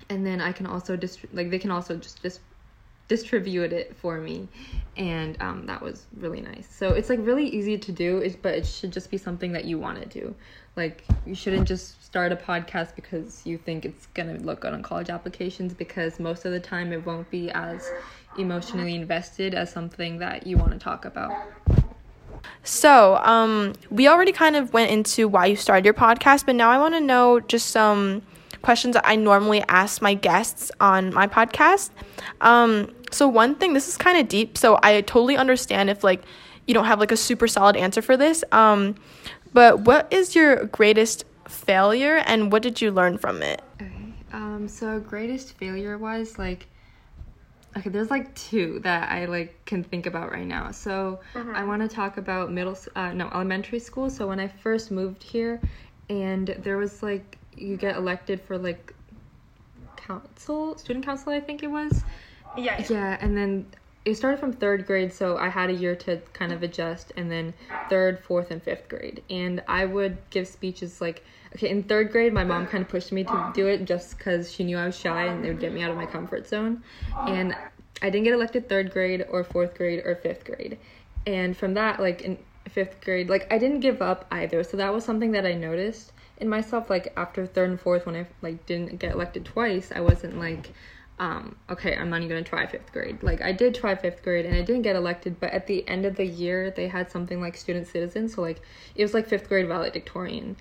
and 0.09 0.25
then 0.25 0.41
I 0.41 0.51
can 0.51 0.65
also 0.65 0.95
dist- 0.95 1.25
like 1.33 1.49
they 1.49 1.59
can 1.59 1.71
also 1.71 1.97
just 1.97 2.21
just 2.21 2.39
distribute 3.07 3.71
it 3.71 3.95
for 3.95 4.19
me. 4.19 4.47
And 4.97 5.39
um, 5.41 5.65
that 5.67 5.81
was 5.81 6.07
really 6.17 6.41
nice. 6.41 6.67
So 6.73 6.93
it's 6.93 7.09
like 7.09 7.19
really 7.21 7.47
easy 7.47 7.77
to 7.77 7.91
do 7.91 8.33
but 8.41 8.55
it 8.55 8.65
should 8.65 8.91
just 8.91 9.11
be 9.11 9.17
something 9.17 9.51
that 9.51 9.65
you 9.65 9.77
want 9.77 10.01
to 10.01 10.07
do. 10.07 10.33
Like 10.75 11.03
you 11.25 11.35
shouldn't 11.35 11.67
just 11.67 12.03
start 12.03 12.31
a 12.31 12.35
podcast 12.35 12.95
because 12.95 13.41
you 13.45 13.57
think 13.57 13.85
it's 13.85 14.07
gonna 14.07 14.37
look 14.39 14.61
good 14.61 14.73
on 14.73 14.81
college 14.83 15.09
applications 15.09 15.73
because 15.73 16.19
most 16.19 16.45
of 16.45 16.51
the 16.51 16.59
time 16.59 16.91
it 16.91 17.05
won't 17.05 17.29
be 17.29 17.51
as 17.51 17.89
emotionally 18.37 18.95
invested 18.95 19.53
as 19.53 19.71
something 19.71 20.17
that 20.19 20.45
you 20.45 20.57
want 20.57 20.71
to 20.71 20.79
talk 20.79 21.05
about. 21.05 21.31
So, 22.63 23.17
um, 23.17 23.73
we 23.91 24.07
already 24.07 24.31
kind 24.31 24.55
of 24.55 24.73
went 24.73 24.91
into 24.91 25.27
why 25.27 25.45
you 25.45 25.55
started 25.55 25.85
your 25.85 25.93
podcast, 25.93 26.47
but 26.47 26.55
now 26.55 26.71
I 26.71 26.79
want 26.79 26.95
to 26.95 26.99
know 26.99 27.39
just 27.39 27.69
some 27.69 28.23
questions 28.65 28.95
that 28.95 29.07
I 29.07 29.15
normally 29.15 29.63
ask 29.69 30.01
my 30.01 30.15
guests 30.15 30.71
on 30.81 31.13
my 31.13 31.27
podcast. 31.27 31.91
Um, 32.41 32.93
so 33.11 33.27
one 33.27 33.55
thing, 33.55 33.73
this 33.73 33.87
is 33.87 33.95
kind 33.95 34.17
of 34.17 34.27
deep, 34.27 34.57
so 34.57 34.79
I 34.81 34.99
totally 35.01 35.37
understand 35.37 35.89
if 35.89 36.03
like 36.03 36.23
you 36.67 36.73
don't 36.73 36.85
have 36.85 36.99
like 36.99 37.11
a 37.11 37.17
super 37.17 37.47
solid 37.47 37.77
answer 37.77 38.01
for 38.01 38.17
this. 38.17 38.43
Um, 38.51 38.95
but 39.53 39.81
what 39.81 40.11
is 40.11 40.35
your 40.35 40.65
greatest 40.65 41.25
failure 41.47 42.17
and 42.25 42.51
what 42.51 42.63
did 42.63 42.81
you 42.81 42.91
learn 42.91 43.19
from 43.19 43.43
it? 43.43 43.61
Okay. 43.79 43.91
Um, 44.33 44.67
so 44.67 44.99
greatest 44.99 45.53
failure 45.53 45.97
was 45.97 46.37
like 46.37 46.67
okay 47.77 47.89
there's 47.89 48.09
like 48.09 48.33
two 48.35 48.79
that 48.79 49.11
i 49.11 49.25
like 49.25 49.53
can 49.65 49.83
think 49.83 50.05
about 50.05 50.31
right 50.31 50.47
now 50.47 50.71
so 50.71 51.19
uh-huh. 51.35 51.51
i 51.53 51.61
want 51.61 51.81
to 51.81 51.93
talk 51.93 52.15
about 52.15 52.49
middle 52.49 52.77
uh, 52.95 53.11
no 53.11 53.29
elementary 53.33 53.79
school 53.79 54.09
so 54.09 54.25
when 54.25 54.39
i 54.39 54.47
first 54.47 54.91
moved 54.91 55.21
here 55.21 55.59
and 56.09 56.55
there 56.59 56.77
was 56.77 57.03
like 57.03 57.34
you 57.57 57.77
get 57.77 57.95
elected 57.95 58.41
for 58.41 58.57
like 58.57 58.93
council, 59.95 60.77
student 60.77 61.05
council, 61.05 61.31
I 61.31 61.39
think 61.39 61.63
it 61.63 61.71
was. 61.71 62.03
Yeah. 62.57 62.83
Yeah, 62.89 63.17
and 63.19 63.35
then 63.35 63.65
it 64.05 64.15
started 64.15 64.39
from 64.39 64.53
third 64.53 64.85
grade, 64.85 65.11
so 65.11 65.37
I 65.37 65.49
had 65.49 65.69
a 65.69 65.73
year 65.73 65.95
to 65.95 66.17
kind 66.33 66.51
of 66.51 66.61
adjust, 66.61 67.11
and 67.17 67.29
then 67.29 67.53
third, 67.89 68.19
fourth, 68.19 68.51
and 68.51 68.61
fifth 68.61 68.87
grade. 68.87 69.23
And 69.29 69.63
I 69.67 69.85
would 69.85 70.17
give 70.29 70.47
speeches 70.47 71.01
like, 71.01 71.23
okay, 71.55 71.69
in 71.69 71.83
third 71.83 72.11
grade, 72.11 72.31
my 72.31 72.43
mom 72.43 72.67
kind 72.67 72.83
of 72.83 72.89
pushed 72.89 73.11
me 73.11 73.23
to 73.23 73.51
do 73.55 73.67
it 73.67 73.85
just 73.85 74.17
because 74.17 74.51
she 74.51 74.63
knew 74.63 74.77
I 74.77 74.85
was 74.85 74.97
shy 74.97 75.25
and 75.25 75.43
it 75.43 75.47
would 75.47 75.59
get 75.59 75.73
me 75.73 75.81
out 75.81 75.89
of 75.89 75.97
my 75.97 76.05
comfort 76.05 76.47
zone. 76.47 76.83
And 77.27 77.55
I 78.01 78.09
didn't 78.09 78.25
get 78.25 78.33
elected 78.33 78.69
third 78.69 78.91
grade 78.91 79.25
or 79.29 79.43
fourth 79.43 79.75
grade 79.75 80.05
or 80.05 80.15
fifth 80.15 80.45
grade. 80.45 80.77
And 81.25 81.57
from 81.57 81.73
that, 81.73 81.99
like 81.99 82.21
in 82.21 82.37
fifth 82.69 83.01
grade, 83.01 83.29
like 83.29 83.51
I 83.51 83.57
didn't 83.57 83.79
give 83.79 84.01
up 84.01 84.25
either. 84.31 84.63
So 84.63 84.77
that 84.77 84.93
was 84.93 85.03
something 85.03 85.31
that 85.31 85.45
I 85.45 85.53
noticed 85.53 86.11
in 86.37 86.49
myself 86.49 86.89
like 86.89 87.13
after 87.17 87.45
third 87.45 87.69
and 87.69 87.79
fourth 87.79 88.05
when 88.05 88.15
I 88.15 88.25
like 88.41 88.65
didn't 88.65 88.99
get 88.99 89.13
elected 89.13 89.45
twice, 89.45 89.91
I 89.93 90.01
wasn't 90.01 90.39
like 90.39 90.73
um, 91.17 91.55
okay, 91.69 91.95
I'm 91.95 92.09
not 92.09 92.17
even 92.17 92.29
gonna 92.29 92.43
try 92.43 92.65
fifth 92.65 92.91
grade. 92.91 93.23
Like 93.23 93.41
I 93.41 93.53
did 93.53 93.73
try 93.73 93.95
fifth 93.95 94.21
grade 94.21 94.45
and 94.45 94.55
I 94.55 94.61
didn't 94.61 94.81
get 94.81 94.95
elected, 94.95 95.39
but 95.39 95.51
at 95.51 95.65
the 95.67 95.87
end 95.87 96.05
of 96.05 96.15
the 96.15 96.25
year 96.25 96.71
they 96.71 96.87
had 96.87 97.09
something 97.09 97.39
like 97.39 97.55
student 97.55 97.87
citizen, 97.87 98.27
so 98.27 98.41
like 98.41 98.61
it 98.95 99.03
was 99.03 99.13
like 99.13 99.27
fifth 99.27 99.47
grade 99.47 99.67
valedictorian. 99.67 100.57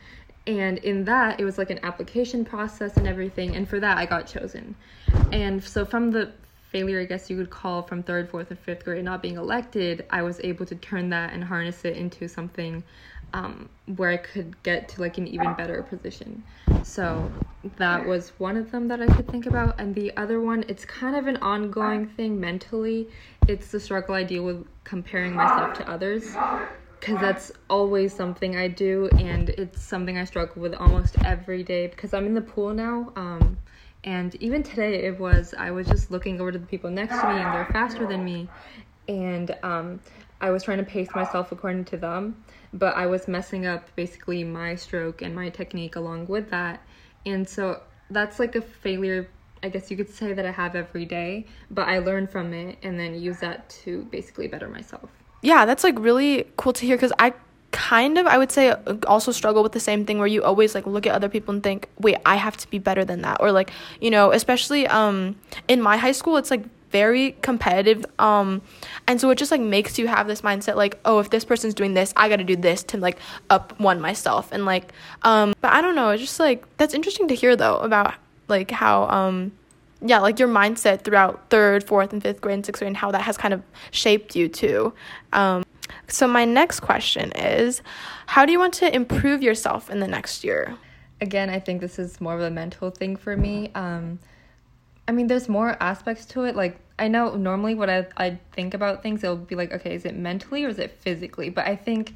And 0.47 0.79
in 0.79 1.05
that 1.07 1.41
it 1.41 1.45
was 1.45 1.59
like 1.59 1.71
an 1.71 1.81
application 1.83 2.45
process 2.45 2.97
and 2.97 3.09
everything, 3.09 3.57
and 3.57 3.69
for 3.69 3.81
that 3.81 3.99
I 3.99 4.07
got 4.07 4.27
chosen. 4.27 4.77
And 5.33 5.63
so 5.63 5.85
from 5.85 6.13
the 6.13 6.33
failure, 6.71 7.01
I 7.01 7.05
guess 7.05 7.31
you 7.31 7.37
could 7.37 7.51
call 7.51 7.83
from 7.83 8.03
third, 8.03 8.29
fourth, 8.29 8.51
and 8.51 8.59
fifth 8.59 8.85
grade 8.85 9.05
not 9.05 9.23
being 9.23 9.37
elected, 9.37 10.05
I 10.11 10.23
was 10.23 10.41
able 10.43 10.67
to 10.67 10.75
turn 10.75 11.09
that 11.11 11.33
and 11.33 11.43
harness 11.43 11.85
it 11.85 11.97
into 11.97 12.29
something 12.29 12.83
um, 13.35 13.69
where 13.97 14.11
I 14.11 14.17
could 14.17 14.63
get 14.63 14.89
to 14.91 15.01
like 15.01 15.19
an 15.19 15.27
even 15.27 15.53
better 15.55 15.83
position. 15.83 16.43
So 16.83 17.31
that 17.77 18.07
was 18.07 18.31
one 18.39 18.57
of 18.57 18.71
them 18.71 18.89
that 18.89 19.03
I 19.03 19.07
could 19.07 19.29
think 19.29 19.47
about. 19.47 19.79
And 19.79 19.95
the 19.95 20.17
other 20.17 20.41
one, 20.41 20.65
it's 20.69 20.85
kind 20.85 21.17
of 21.17 21.27
an 21.27 21.37
ongoing 21.39 22.07
thing 22.07 22.41
mentally. 22.41 23.09
It's 23.49 23.71
the 23.73 23.81
struggle 23.81 24.15
I 24.15 24.23
deal 24.23 24.45
with 24.45 24.67
comparing 24.85 25.35
myself 25.35 25.77
to 25.79 25.91
others. 25.91 26.33
Because 27.01 27.21
that's 27.21 27.53
always 27.69 28.15
something 28.15 28.57
I 28.57 28.69
do, 28.69 29.11
and 29.19 29.51
it's 29.51 29.83
something 29.83 30.17
I 30.17 30.25
struggle 30.25 30.63
with 30.63 30.73
almost 30.73 31.17
every 31.23 31.63
day. 31.63 31.89
Because 31.89 32.15
I'm 32.15 32.25
in 32.25 32.33
the 32.33 32.41
pool 32.41 32.73
now, 32.73 33.13
um, 33.17 33.59
and 34.05 34.35
even 34.37 34.63
today 34.63 35.03
it 35.03 35.21
was, 35.21 35.55
I 35.59 35.71
was 35.71 35.87
just 35.87 36.11
looking 36.11 36.41
over 36.41 36.51
to 36.51 36.59
the 36.59 36.67
people 36.67 36.89
next 36.89 37.21
to 37.21 37.27
me, 37.29 37.35
and 37.35 37.53
they're 37.53 37.69
faster 37.73 38.07
than 38.07 38.25
me. 38.25 38.49
And 39.07 39.55
um, 39.63 40.01
I 40.41 40.51
was 40.51 40.63
trying 40.63 40.79
to 40.79 40.85
pace 40.85 41.09
myself 41.15 41.53
according 41.53 41.85
to 41.87 41.97
them 41.97 42.45
but 42.75 42.97
I 42.97 43.07
was 43.07 43.29
messing 43.29 43.67
up 43.67 43.89
basically 43.95 44.43
my 44.43 44.75
stroke 44.75 45.23
and 45.23 45.35
my 45.35 45.49
technique 45.49 45.97
along 45.97 46.27
with 46.27 46.51
that. 46.51 46.83
And 47.25 47.49
so 47.49 47.81
that's 48.11 48.39
like 48.39 48.57
a 48.57 48.61
failure 48.61 49.31
I 49.63 49.71
guess 49.71 49.91
you 49.91 49.97
could 49.97 50.11
say 50.11 50.35
that 50.35 50.45
I 50.45 50.51
have 50.51 50.77
every 50.77 51.07
day, 51.07 51.47
but 51.71 51.89
I 51.89 51.99
learn 51.99 52.27
from 52.27 52.53
it 52.53 52.77
and 52.83 53.01
then 53.01 53.15
use 53.15 53.39
that 53.41 53.71
to 53.85 54.03
basically 54.11 54.47
better 54.47 54.69
myself. 54.69 55.09
Yeah, 55.41 55.65
that's 55.65 55.83
like 55.83 55.99
really 55.99 56.47
cool 56.59 56.75
to 56.75 56.85
hear 56.85 56.97
because 56.97 57.15
I 57.19 57.33
kind 57.71 58.19
of 58.19 58.27
I 58.27 58.37
would 58.37 58.53
say 58.53 58.75
also 59.07 59.33
struggle 59.33 59.63
with 59.63 59.73
the 59.73 59.81
same 59.81 60.05
thing 60.05 60.19
where 60.19 60.27
you 60.27 60.45
always 60.45 60.75
like 60.75 60.87
look 60.87 61.07
at 61.07 61.15
other 61.15 61.31
people 61.31 61.55
and 61.55 61.63
think, 61.63 61.89
"Wait, 61.99 62.19
I 62.27 62.37
have 62.37 62.59
to 62.59 62.69
be 62.69 62.79
better 62.79 63.07
than 63.07 63.23
that." 63.23 63.41
Or 63.41 63.53
like, 63.53 63.71
you 64.03 64.11
know, 64.11 64.33
especially 64.33 64.87
um 64.87 65.37
in 65.67 65.81
my 65.81 65.97
high 65.97 66.13
school, 66.13 66.37
it's 66.37 66.51
like 66.51 66.65
very 66.95 67.33
competitive 67.43 68.07
um 68.21 68.63
and 69.09 69.21
so 69.21 69.29
it 69.29 69.37
just 69.37 69.51
like 69.51 69.61
makes 69.61 69.99
you 69.99 70.07
have 70.07 70.29
this 70.29 70.43
mindset 70.43 70.77
like 70.77 70.97
oh 71.05 71.19
if 71.19 71.29
this 71.29 71.45
person's 71.45 71.75
doing 71.75 71.93
this 71.93 72.13
i 72.17 72.29
gotta 72.29 72.45
do 72.45 72.55
this 72.55 72.85
to 72.85 72.97
like 72.97 73.19
up 73.51 73.79
one 73.81 74.01
myself 74.01 74.53
and 74.53 74.65
like 74.65 74.93
um 75.23 75.53
but 75.61 75.73
i 75.73 75.83
don't 75.83 75.97
know 75.97 76.11
it's 76.11 76.23
just 76.23 76.39
like 76.39 76.65
that's 76.77 76.95
interesting 76.95 77.27
to 77.27 77.35
hear 77.35 77.57
though 77.57 77.79
about 77.79 78.15
like 78.47 78.71
how 78.71 79.09
um 79.09 79.51
yeah 80.03 80.21
like 80.21 80.39
your 80.39 80.47
mindset 80.47 81.03
throughout 81.03 81.51
third 81.51 81.83
fourth 81.83 82.13
and 82.13 82.23
fifth 82.23 82.41
grade 82.41 82.55
and 82.55 82.65
sixth 82.65 82.79
grade 82.79 82.87
and 82.87 82.97
how 82.97 83.11
that 83.11 83.23
has 83.23 83.37
kind 83.37 83.53
of 83.53 83.61
shaped 83.91 84.37
you 84.37 84.47
too 84.47 84.95
um 85.33 85.65
so 86.07 86.29
my 86.29 86.45
next 86.45 86.79
question 86.79 87.33
is 87.33 87.83
how 88.27 88.47
do 88.47 88.53
you 88.53 88.61
want 88.61 88.73
to 88.73 88.95
improve 88.95 89.43
yourself 89.43 89.91
in 89.91 89.99
the 89.99 90.07
next 90.07 90.45
year? 90.45 90.77
Again 91.21 91.51
i 91.51 91.59
think 91.59 91.81
this 91.81 91.99
is 91.99 92.21
more 92.21 92.35
of 92.35 92.41
a 92.41 92.51
mental 92.51 92.93
thing 92.93 93.17
for 93.17 93.37
me 93.37 93.73
um 93.75 94.21
I 95.07 95.13
mean, 95.13 95.27
there's 95.27 95.49
more 95.49 95.77
aspects 95.81 96.25
to 96.27 96.45
it. 96.45 96.57
Like, 96.57 96.79
I 96.99 97.09
know 97.09 97.37
normally 97.37 97.75
what 97.75 97.91
I, 97.91 98.07
I 98.17 98.39
think 98.53 98.75
about 98.75 99.03
things, 99.03 99.23
it'll 99.23 99.37
be 99.37 99.55
like, 99.55 99.73
okay, 99.73 99.95
is 99.95 100.05
it 100.05 100.17
mentally 100.17 100.65
or 100.65 100.69
is 100.69 100.79
it 100.79 100.93
physically? 100.93 101.51
But 101.51 101.67
I 101.67 101.77
think 101.77 102.15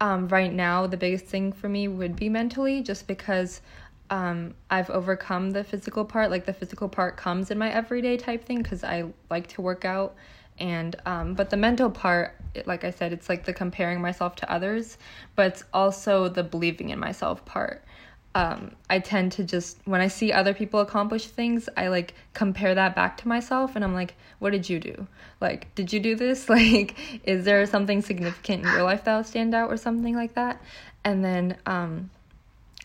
um, 0.00 0.28
right 0.28 0.52
now, 0.52 0.86
the 0.86 0.96
biggest 0.96 1.26
thing 1.26 1.52
for 1.52 1.68
me 1.68 1.88
would 1.88 2.16
be 2.16 2.28
mentally, 2.28 2.82
just 2.82 3.06
because 3.06 3.60
um, 4.08 4.54
I've 4.70 4.88
overcome 4.88 5.50
the 5.50 5.62
physical 5.62 6.04
part. 6.04 6.30
Like, 6.30 6.46
the 6.46 6.54
physical 6.54 6.88
part 6.88 7.16
comes 7.16 7.50
in 7.50 7.58
my 7.58 7.70
everyday 7.70 8.16
type 8.16 8.44
thing 8.44 8.62
because 8.62 8.82
I 8.84 9.04
like 9.28 9.48
to 9.48 9.62
work 9.62 9.84
out. 9.84 10.14
And, 10.58 10.96
um, 11.06 11.34
but 11.34 11.50
the 11.50 11.56
mental 11.56 11.90
part, 11.90 12.36
like 12.66 12.84
I 12.84 12.90
said, 12.90 13.12
it's 13.12 13.28
like 13.28 13.44
the 13.44 13.52
comparing 13.52 14.00
myself 14.00 14.36
to 14.36 14.52
others, 14.52 14.98
but 15.34 15.46
it's 15.46 15.64
also 15.72 16.28
the 16.28 16.42
believing 16.42 16.90
in 16.90 16.98
myself 16.98 17.44
part 17.44 17.82
um, 18.34 18.72
I 18.88 19.00
tend 19.00 19.32
to 19.32 19.44
just 19.44 19.78
when 19.86 20.00
I 20.00 20.06
see 20.06 20.32
other 20.32 20.54
people 20.54 20.80
accomplish 20.80 21.26
things, 21.26 21.68
I 21.76 21.88
like 21.88 22.14
compare 22.32 22.74
that 22.74 22.94
back 22.94 23.16
to 23.18 23.28
myself, 23.28 23.74
and 23.74 23.84
I'm 23.84 23.94
like, 23.94 24.14
"What 24.38 24.50
did 24.50 24.68
you 24.68 24.78
do? 24.78 25.08
Like, 25.40 25.74
did 25.74 25.92
you 25.92 26.00
do 26.00 26.14
this? 26.14 26.48
Like, 26.48 26.96
is 27.24 27.44
there 27.44 27.64
something 27.66 28.02
significant 28.02 28.64
in 28.64 28.72
your 28.72 28.84
life 28.84 29.04
that 29.04 29.16
will 29.16 29.24
stand 29.24 29.54
out, 29.54 29.70
or 29.72 29.76
something 29.76 30.14
like 30.14 30.34
that?" 30.34 30.62
And 31.04 31.24
then, 31.24 31.56
um, 31.66 32.10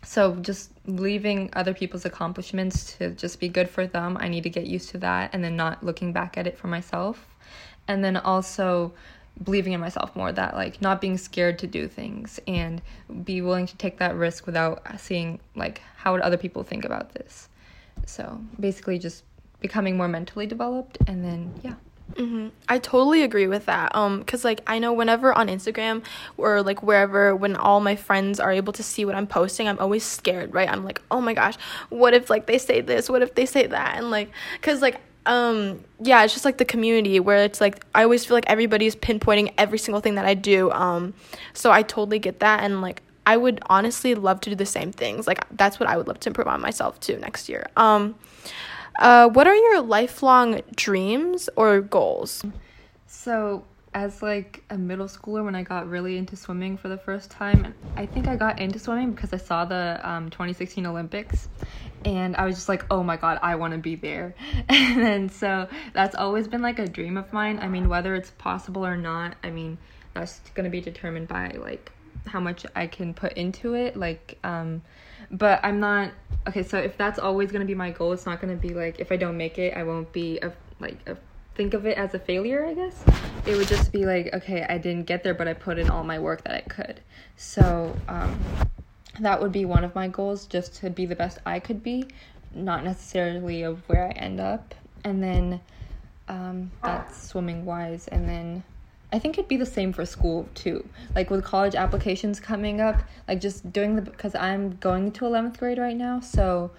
so 0.03 0.35
just 0.35 0.71
leaving 0.87 1.49
other 1.53 1.73
people's 1.73 2.05
accomplishments 2.05 2.97
to 2.97 3.11
just 3.11 3.39
be 3.39 3.49
good 3.49 3.69
for 3.69 3.85
them. 3.85 4.17
I 4.19 4.29
need 4.29 4.43
to 4.43 4.49
get 4.49 4.65
used 4.65 4.89
to 4.91 4.97
that, 4.99 5.29
and 5.33 5.43
then 5.43 5.55
not 5.55 5.83
looking 5.83 6.11
back 6.11 6.37
at 6.37 6.47
it 6.47 6.57
for 6.57 6.67
myself, 6.67 7.23
and 7.87 8.03
then 8.03 8.17
also 8.17 8.93
believing 9.43 9.73
in 9.73 9.79
myself 9.79 10.15
more 10.15 10.31
that 10.31 10.55
like 10.55 10.81
not 10.81 11.01
being 11.01 11.17
scared 11.17 11.59
to 11.59 11.67
do 11.67 11.87
things 11.87 12.39
and 12.47 12.81
be 13.23 13.41
willing 13.41 13.65
to 13.65 13.75
take 13.77 13.97
that 13.97 14.15
risk 14.15 14.45
without 14.45 14.81
seeing 14.99 15.39
like 15.55 15.81
how 15.97 16.13
would 16.13 16.21
other 16.21 16.37
people 16.37 16.63
think 16.63 16.85
about 16.85 17.13
this 17.13 17.49
so 18.05 18.39
basically 18.59 18.97
just 18.97 19.23
becoming 19.59 19.97
more 19.97 20.07
mentally 20.07 20.47
developed 20.47 20.97
and 21.07 21.23
then 21.23 21.53
yeah 21.63 21.73
Mm-hmm. 22.13 22.49
I 22.69 22.77
totally 22.79 23.23
agree 23.23 23.47
with 23.47 23.65
that. 23.65 23.93
Um, 23.95 24.23
cause 24.23 24.45
like 24.45 24.61
I 24.67 24.79
know 24.79 24.93
whenever 24.93 25.33
on 25.33 25.47
Instagram 25.47 26.03
or 26.37 26.61
like 26.61 26.83
wherever, 26.83 27.35
when 27.35 27.55
all 27.55 27.79
my 27.79 27.95
friends 27.95 28.39
are 28.39 28.51
able 28.51 28.73
to 28.73 28.83
see 28.83 29.05
what 29.05 29.15
I'm 29.15 29.27
posting, 29.27 29.67
I'm 29.67 29.79
always 29.79 30.03
scared, 30.03 30.53
right? 30.53 30.69
I'm 30.69 30.85
like, 30.85 31.01
oh 31.09 31.19
my 31.19 31.33
gosh, 31.33 31.55
what 31.89 32.13
if 32.13 32.29
like 32.29 32.45
they 32.45 32.57
say 32.57 32.81
this? 32.81 33.09
What 33.09 33.21
if 33.21 33.35
they 33.35 33.45
say 33.45 33.65
that? 33.67 33.97
And 33.97 34.11
like, 34.11 34.29
cause 34.61 34.81
like 34.81 35.01
um 35.25 35.83
yeah 36.01 36.23
it's 36.23 36.33
just 36.33 36.45
like 36.45 36.57
the 36.57 36.65
community 36.65 37.19
where 37.19 37.43
it's 37.43 37.59
like 37.59 37.83
i 37.95 38.03
always 38.03 38.25
feel 38.25 38.35
like 38.35 38.47
everybody's 38.47 38.95
pinpointing 38.95 39.51
every 39.57 39.77
single 39.77 40.01
thing 40.01 40.15
that 40.15 40.25
i 40.25 40.33
do 40.33 40.71
um 40.71 41.13
so 41.53 41.71
i 41.71 41.81
totally 41.81 42.19
get 42.19 42.39
that 42.39 42.63
and 42.63 42.81
like 42.81 43.01
i 43.25 43.35
would 43.35 43.59
honestly 43.67 44.13
love 44.13 44.39
to 44.39 44.49
do 44.49 44.55
the 44.55 44.65
same 44.65 44.91
things 44.91 45.25
like 45.25 45.43
that's 45.57 45.79
what 45.79 45.89
i 45.89 45.97
would 45.97 46.07
love 46.07 46.19
to 46.19 46.29
improve 46.29 46.47
on 46.47 46.61
myself 46.61 46.99
too 46.99 47.17
next 47.17 47.49
year 47.49 47.65
um 47.75 48.15
uh 48.99 49.27
what 49.29 49.47
are 49.47 49.55
your 49.55 49.81
lifelong 49.81 50.61
dreams 50.75 51.49
or 51.55 51.81
goals? 51.81 52.43
So 53.07 53.65
as 53.93 54.21
like 54.21 54.63
a 54.69 54.77
middle 54.77 55.07
schooler 55.07 55.43
when 55.43 55.55
I 55.55 55.63
got 55.63 55.89
really 55.89 56.17
into 56.17 56.35
swimming 56.35 56.77
for 56.77 56.89
the 56.89 56.97
first 56.97 57.31
time, 57.31 57.73
I 57.95 58.05
think 58.05 58.27
I 58.27 58.35
got 58.35 58.59
into 58.59 58.79
swimming 58.79 59.11
because 59.11 59.33
I 59.33 59.37
saw 59.37 59.65
the 59.65 59.99
um, 60.03 60.29
2016 60.29 60.85
Olympics 60.85 61.49
and 62.05 62.35
I 62.35 62.45
was 62.45 62.55
just 62.55 62.69
like, 62.69 62.85
oh 62.91 63.03
my 63.03 63.17
god, 63.17 63.39
I 63.41 63.55
want 63.55 63.73
to 63.73 63.79
be 63.79 63.95
there. 63.95 64.35
And 64.95 65.31
so 65.31 65.67
that's 65.93 66.15
always 66.15 66.47
been 66.47 66.61
like 66.61 66.79
a 66.79 66.87
dream 66.87 67.17
of 67.17 67.31
mine. 67.33 67.59
I 67.59 67.67
mean, 67.67 67.89
whether 67.89 68.15
it's 68.15 68.31
possible 68.31 68.85
or 68.85 68.95
not, 68.95 69.35
I 69.43 69.49
mean, 69.49 69.77
that's 70.13 70.39
going 70.53 70.63
to 70.63 70.69
be 70.69 70.79
determined 70.81 71.27
by 71.27 71.49
like 71.59 71.91
how 72.25 72.39
much 72.39 72.65
I 72.75 72.87
can 72.87 73.13
put 73.13 73.33
into 73.33 73.73
it. 73.73 73.97
Like, 73.97 74.37
um, 74.43 74.81
but 75.31 75.59
I'm 75.63 75.79
not 75.79 76.11
okay. 76.47 76.63
So 76.63 76.77
if 76.77 76.97
that's 76.97 77.19
always 77.19 77.51
going 77.51 77.61
to 77.61 77.67
be 77.67 77.75
my 77.75 77.91
goal, 77.91 78.13
it's 78.13 78.25
not 78.25 78.41
going 78.41 78.55
to 78.55 78.67
be 78.67 78.73
like 78.73 78.99
if 78.99 79.11
I 79.11 79.17
don't 79.17 79.37
make 79.37 79.57
it, 79.57 79.75
I 79.75 79.83
won't 79.83 80.11
be 80.13 80.39
a 80.39 80.53
like 80.79 80.97
a 81.07 81.17
think 81.55 81.73
of 81.73 81.85
it 81.85 81.97
as 81.97 82.13
a 82.13 82.19
failure, 82.19 82.65
I 82.65 82.73
guess. 82.73 83.03
It 83.45 83.55
would 83.57 83.67
just 83.67 83.91
be 83.91 84.05
like, 84.05 84.33
okay, 84.33 84.65
I 84.67 84.77
didn't 84.77 85.05
get 85.05 85.23
there, 85.23 85.33
but 85.33 85.47
I 85.47 85.53
put 85.53 85.79
in 85.79 85.89
all 85.89 86.03
my 86.03 86.19
work 86.19 86.43
that 86.43 86.55
I 86.55 86.61
could. 86.61 87.01
So, 87.37 87.95
um, 88.07 88.39
that 89.19 89.41
would 89.41 89.51
be 89.51 89.65
one 89.65 89.83
of 89.83 89.95
my 89.95 90.07
goals, 90.07 90.45
just 90.45 90.75
to 90.77 90.89
be 90.89 91.05
the 91.05 91.15
best 91.15 91.39
I 91.45 91.59
could 91.59 91.83
be, 91.83 92.05
not 92.53 92.83
necessarily 92.83 93.63
of 93.63 93.87
where 93.87 94.07
I 94.07 94.11
end 94.11 94.39
up. 94.39 94.75
And 95.03 95.21
then, 95.23 95.61
um, 96.27 96.71
that's 96.83 97.27
swimming 97.29 97.65
wise. 97.65 98.07
And 98.07 98.27
then, 98.27 98.63
I 99.15 99.19
think 99.19 99.37
it'd 99.37 99.47
be 99.47 99.57
the 99.57 99.65
same 99.65 99.93
for 99.93 100.05
school 100.05 100.49
too. 100.55 100.87
Like 101.15 101.29
with 101.29 101.43
college 101.45 101.75
applications 101.75 102.39
coming 102.39 102.81
up, 102.81 103.01
like 103.27 103.39
just 103.39 103.71
doing 103.71 103.95
the 103.95 104.01
because 104.01 104.35
I'm 104.35 104.75
going 104.77 105.11
to 105.13 105.25
11th 105.25 105.57
grade 105.57 105.77
right 105.77 105.95
now, 105.95 106.19
so 106.19 106.71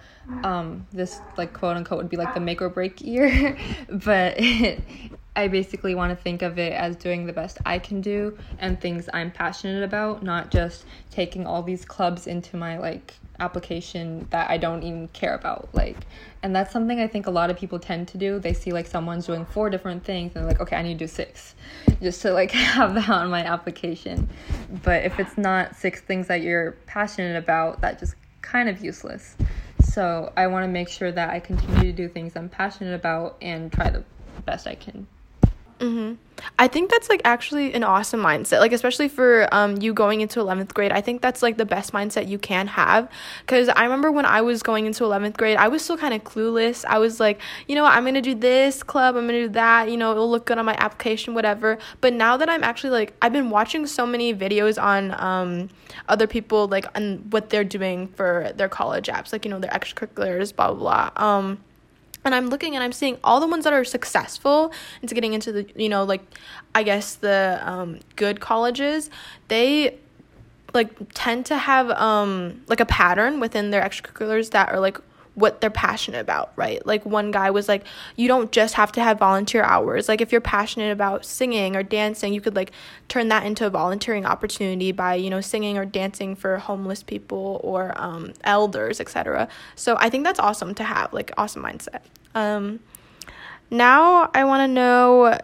um 0.43 0.85
this 0.93 1.21
like 1.35 1.53
quote 1.53 1.77
unquote 1.77 1.97
would 1.97 2.09
be 2.09 2.17
like 2.17 2.33
the 2.33 2.39
make 2.39 2.61
or 2.61 2.69
break 2.69 3.01
year, 3.01 3.57
but 3.89 4.35
it, 4.37 4.83
I 5.37 5.47
basically 5.47 5.93
want 5.93 6.09
to 6.09 6.15
think 6.15 6.41
of 6.41 6.57
it 6.57 6.73
as 6.73 6.95
doing 6.95 7.27
the 7.27 7.31
best 7.31 7.59
I 7.63 7.77
can 7.77 8.01
do 8.01 8.35
and 8.57 8.81
things 8.81 9.07
I'm 9.13 9.29
passionate 9.29 9.83
about, 9.83 10.23
not 10.23 10.49
just 10.49 10.83
taking 11.11 11.45
all 11.45 11.61
these 11.61 11.85
clubs 11.85 12.25
into 12.25 12.57
my 12.57 12.79
like 12.79 13.13
application 13.39 14.25
that 14.31 14.49
I 14.49 14.57
don't 14.57 14.81
even 14.81 15.09
care 15.09 15.35
about. 15.35 15.69
Like, 15.73 16.07
and 16.41 16.55
that's 16.55 16.73
something 16.73 16.99
I 16.99 17.05
think 17.05 17.27
a 17.27 17.29
lot 17.29 17.51
of 17.51 17.57
people 17.57 17.77
tend 17.77 18.07
to 18.07 18.17
do. 18.17 18.39
They 18.39 18.53
see 18.53 18.73
like 18.73 18.87
someone's 18.87 19.27
doing 19.27 19.45
four 19.45 19.69
different 19.69 20.03
things 20.03 20.31
and 20.33 20.43
they're 20.43 20.51
like, 20.51 20.59
okay, 20.59 20.75
I 20.75 20.81
need 20.81 20.97
to 20.97 21.05
do 21.05 21.07
six 21.07 21.53
just 22.01 22.23
to 22.23 22.31
like 22.33 22.49
have 22.73 22.95
that 22.95 23.07
on 23.07 23.29
my 23.29 23.45
application. 23.45 24.27
But 24.81 25.03
if 25.03 25.19
it's 25.19 25.37
not 25.37 25.75
six 25.75 26.01
things 26.01 26.29
that 26.29 26.41
you're 26.41 26.71
passionate 26.87 27.37
about, 27.37 27.81
that 27.81 27.99
just 27.99 28.15
kind 28.41 28.69
of 28.69 28.83
useless. 28.83 29.37
So 29.83 30.33
I 30.35 30.47
want 30.47 30.63
to 30.63 30.67
make 30.67 30.89
sure 30.89 31.11
that 31.11 31.29
I 31.29 31.39
continue 31.39 31.91
to 31.91 31.93
do 31.93 32.07
things 32.07 32.35
I'm 32.35 32.49
passionate 32.49 32.95
about 32.95 33.37
and 33.39 33.71
try 33.71 33.91
the 33.91 34.03
best 34.43 34.65
I 34.65 34.73
can 34.73 35.05
Mm-hmm. 35.79 36.13
I 36.59 36.67
think 36.67 36.91
that's 36.91 37.09
like 37.09 37.21
actually 37.25 37.73
an 37.73 37.83
awesome 37.83 38.19
mindset. 38.19 38.59
Like 38.59 38.71
especially 38.71 39.07
for 39.07 39.47
um 39.51 39.77
you 39.81 39.93
going 39.93 40.21
into 40.21 40.39
11th 40.39 40.73
grade. 40.73 40.91
I 40.91 41.01
think 41.01 41.21
that's 41.21 41.41
like 41.41 41.57
the 41.57 41.65
best 41.65 41.93
mindset 41.93 42.27
you 42.27 42.37
can 42.37 42.67
have 42.67 43.09
cuz 43.47 43.69
I 43.69 43.83
remember 43.83 44.11
when 44.11 44.25
I 44.25 44.41
was 44.41 44.63
going 44.63 44.85
into 44.85 45.03
11th 45.03 45.37
grade, 45.37 45.57
I 45.57 45.67
was 45.67 45.83
still 45.83 45.97
kind 45.97 46.13
of 46.13 46.23
clueless. 46.23 46.85
I 46.85 46.99
was 46.99 47.19
like, 47.19 47.39
you 47.67 47.75
know, 47.75 47.85
I'm 47.85 48.03
going 48.03 48.15
to 48.15 48.21
do 48.21 48.35
this 48.35 48.83
club, 48.83 49.15
I'm 49.15 49.27
to 49.27 49.33
do 49.33 49.49
that, 49.49 49.89
you 49.89 49.97
know, 49.97 50.11
it'll 50.11 50.29
look 50.29 50.45
good 50.45 50.57
on 50.57 50.65
my 50.65 50.75
application 50.77 51.33
whatever. 51.33 51.77
But 52.01 52.13
now 52.13 52.37
that 52.37 52.49
I'm 52.49 52.63
actually 52.63 52.91
like 52.91 53.13
I've 53.21 53.33
been 53.33 53.49
watching 53.49 53.85
so 53.87 54.05
many 54.05 54.33
videos 54.33 54.81
on 54.81 55.15
um 55.19 55.69
other 56.07 56.27
people 56.27 56.67
like 56.67 56.85
and 56.95 57.31
what 57.31 57.49
they're 57.49 57.63
doing 57.63 58.07
for 58.07 58.51
their 58.55 58.69
college 58.69 59.07
apps, 59.07 59.31
like 59.33 59.45
you 59.45 59.51
know, 59.51 59.59
their 59.59 59.71
extracurriculars, 59.71 60.55
blah 60.55 60.73
blah 60.73 61.09
blah. 61.11 61.25
Um 61.25 61.59
and 62.27 62.35
I'm 62.35 62.47
looking 62.49 62.75
and 62.75 62.83
I'm 62.83 62.91
seeing 62.91 63.17
all 63.23 63.39
the 63.39 63.47
ones 63.47 63.63
that 63.63 63.73
are 63.73 63.83
successful 63.83 64.71
into 65.01 65.15
getting 65.15 65.33
into 65.33 65.51
the 65.51 65.67
you 65.75 65.89
know 65.89 66.03
like 66.03 66.21
I 66.75 66.83
guess 66.83 67.15
the 67.15 67.59
um, 67.63 67.99
good 68.15 68.39
colleges 68.39 69.09
they 69.47 69.97
like 70.73 70.91
tend 71.13 71.45
to 71.47 71.57
have 71.57 71.89
um 71.91 72.61
like 72.67 72.79
a 72.79 72.85
pattern 72.85 73.39
within 73.39 73.71
their 73.71 73.81
extracurriculars 73.81 74.51
that 74.51 74.69
are 74.69 74.79
like 74.79 74.99
what 75.37 75.61
they're 75.61 75.69
passionate 75.69 76.19
about, 76.19 76.51
right? 76.55 76.83
Like 76.83 77.05
one 77.05 77.29
guy 77.29 77.51
was 77.51 77.67
like, 77.67 77.83
you 78.15 78.27
don't 78.27 78.51
just 78.51 78.73
have 78.73 78.91
to 78.93 79.03
have 79.03 79.19
volunteer 79.19 79.61
hours. 79.61 80.09
Like 80.09 80.19
if 80.19 80.31
you're 80.31 80.41
passionate 80.41 80.91
about 80.91 81.25
singing 81.25 81.75
or 81.75 81.83
dancing, 81.83 82.33
you 82.33 82.41
could 82.41 82.55
like 82.55 82.71
turn 83.07 83.27
that 83.27 83.45
into 83.45 83.67
a 83.67 83.69
volunteering 83.69 84.25
opportunity 84.25 84.91
by, 84.91 85.13
you 85.13 85.29
know, 85.29 85.39
singing 85.39 85.77
or 85.77 85.85
dancing 85.85 86.35
for 86.35 86.57
homeless 86.57 87.03
people 87.03 87.61
or 87.63 87.93
um, 88.01 88.33
elders, 88.43 88.99
etc. 88.99 89.47
So 89.75 89.95
I 89.99 90.09
think 90.09 90.23
that's 90.23 90.39
awesome 90.39 90.73
to 90.73 90.83
have, 90.83 91.13
like 91.13 91.31
awesome 91.37 91.61
mindset. 91.61 92.01
Um, 92.35 92.79
now 93.69 94.29
I 94.33 94.43
want 94.43 94.67
to 94.67 94.67
know 94.67 95.37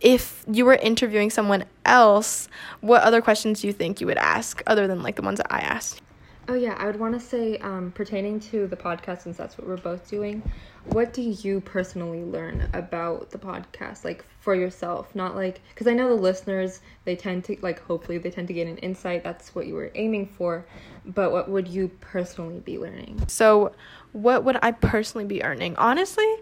if 0.00 0.44
you 0.50 0.64
were 0.64 0.74
interviewing 0.74 1.30
someone 1.30 1.64
else, 1.84 2.48
what 2.80 3.02
other 3.02 3.20
questions 3.20 3.60
do 3.60 3.66
you 3.66 3.72
think 3.72 4.00
you 4.00 4.06
would 4.06 4.18
ask 4.18 4.62
other 4.66 4.86
than 4.86 5.02
like 5.02 5.16
the 5.16 5.22
ones 5.22 5.38
that 5.38 5.52
I 5.52 5.60
asked? 5.60 6.00
Oh 6.50 6.54
yeah, 6.54 6.74
I 6.80 6.86
would 6.86 6.98
want 6.98 7.14
to 7.14 7.20
say 7.20 7.58
um, 7.58 7.92
pertaining 7.92 8.40
to 8.40 8.66
the 8.66 8.74
podcast 8.74 9.22
since 9.22 9.36
that's 9.36 9.56
what 9.56 9.68
we're 9.68 9.76
both 9.76 10.10
doing. 10.10 10.42
What 10.86 11.12
do 11.12 11.22
you 11.22 11.60
personally 11.60 12.24
learn 12.24 12.68
about 12.72 13.30
the 13.30 13.38
podcast, 13.38 14.04
like 14.04 14.24
for 14.40 14.56
yourself? 14.56 15.14
Not 15.14 15.36
like 15.36 15.60
because 15.72 15.86
I 15.86 15.92
know 15.92 16.08
the 16.08 16.20
listeners 16.20 16.80
they 17.04 17.14
tend 17.14 17.44
to 17.44 17.56
like 17.62 17.80
hopefully 17.80 18.18
they 18.18 18.32
tend 18.32 18.48
to 18.48 18.54
get 18.54 18.66
an 18.66 18.78
insight. 18.78 19.22
That's 19.22 19.54
what 19.54 19.68
you 19.68 19.74
were 19.74 19.92
aiming 19.94 20.26
for, 20.26 20.66
but 21.06 21.30
what 21.30 21.48
would 21.48 21.68
you 21.68 21.86
personally 22.00 22.58
be 22.58 22.80
learning? 22.80 23.22
So, 23.28 23.70
what 24.10 24.42
would 24.42 24.58
I 24.60 24.72
personally 24.72 25.26
be 25.26 25.44
earning? 25.44 25.76
Honestly, 25.76 26.34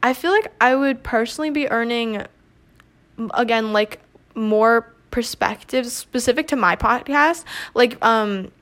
I 0.00 0.14
feel 0.14 0.30
like 0.30 0.52
I 0.60 0.76
would 0.76 1.02
personally 1.02 1.50
be 1.50 1.68
earning 1.70 2.24
again 3.34 3.72
like 3.72 3.98
more 4.36 4.94
perspectives 5.10 5.92
specific 5.92 6.46
to 6.46 6.56
my 6.56 6.76
podcast 6.76 7.42
like 7.74 7.96
um 8.04 8.52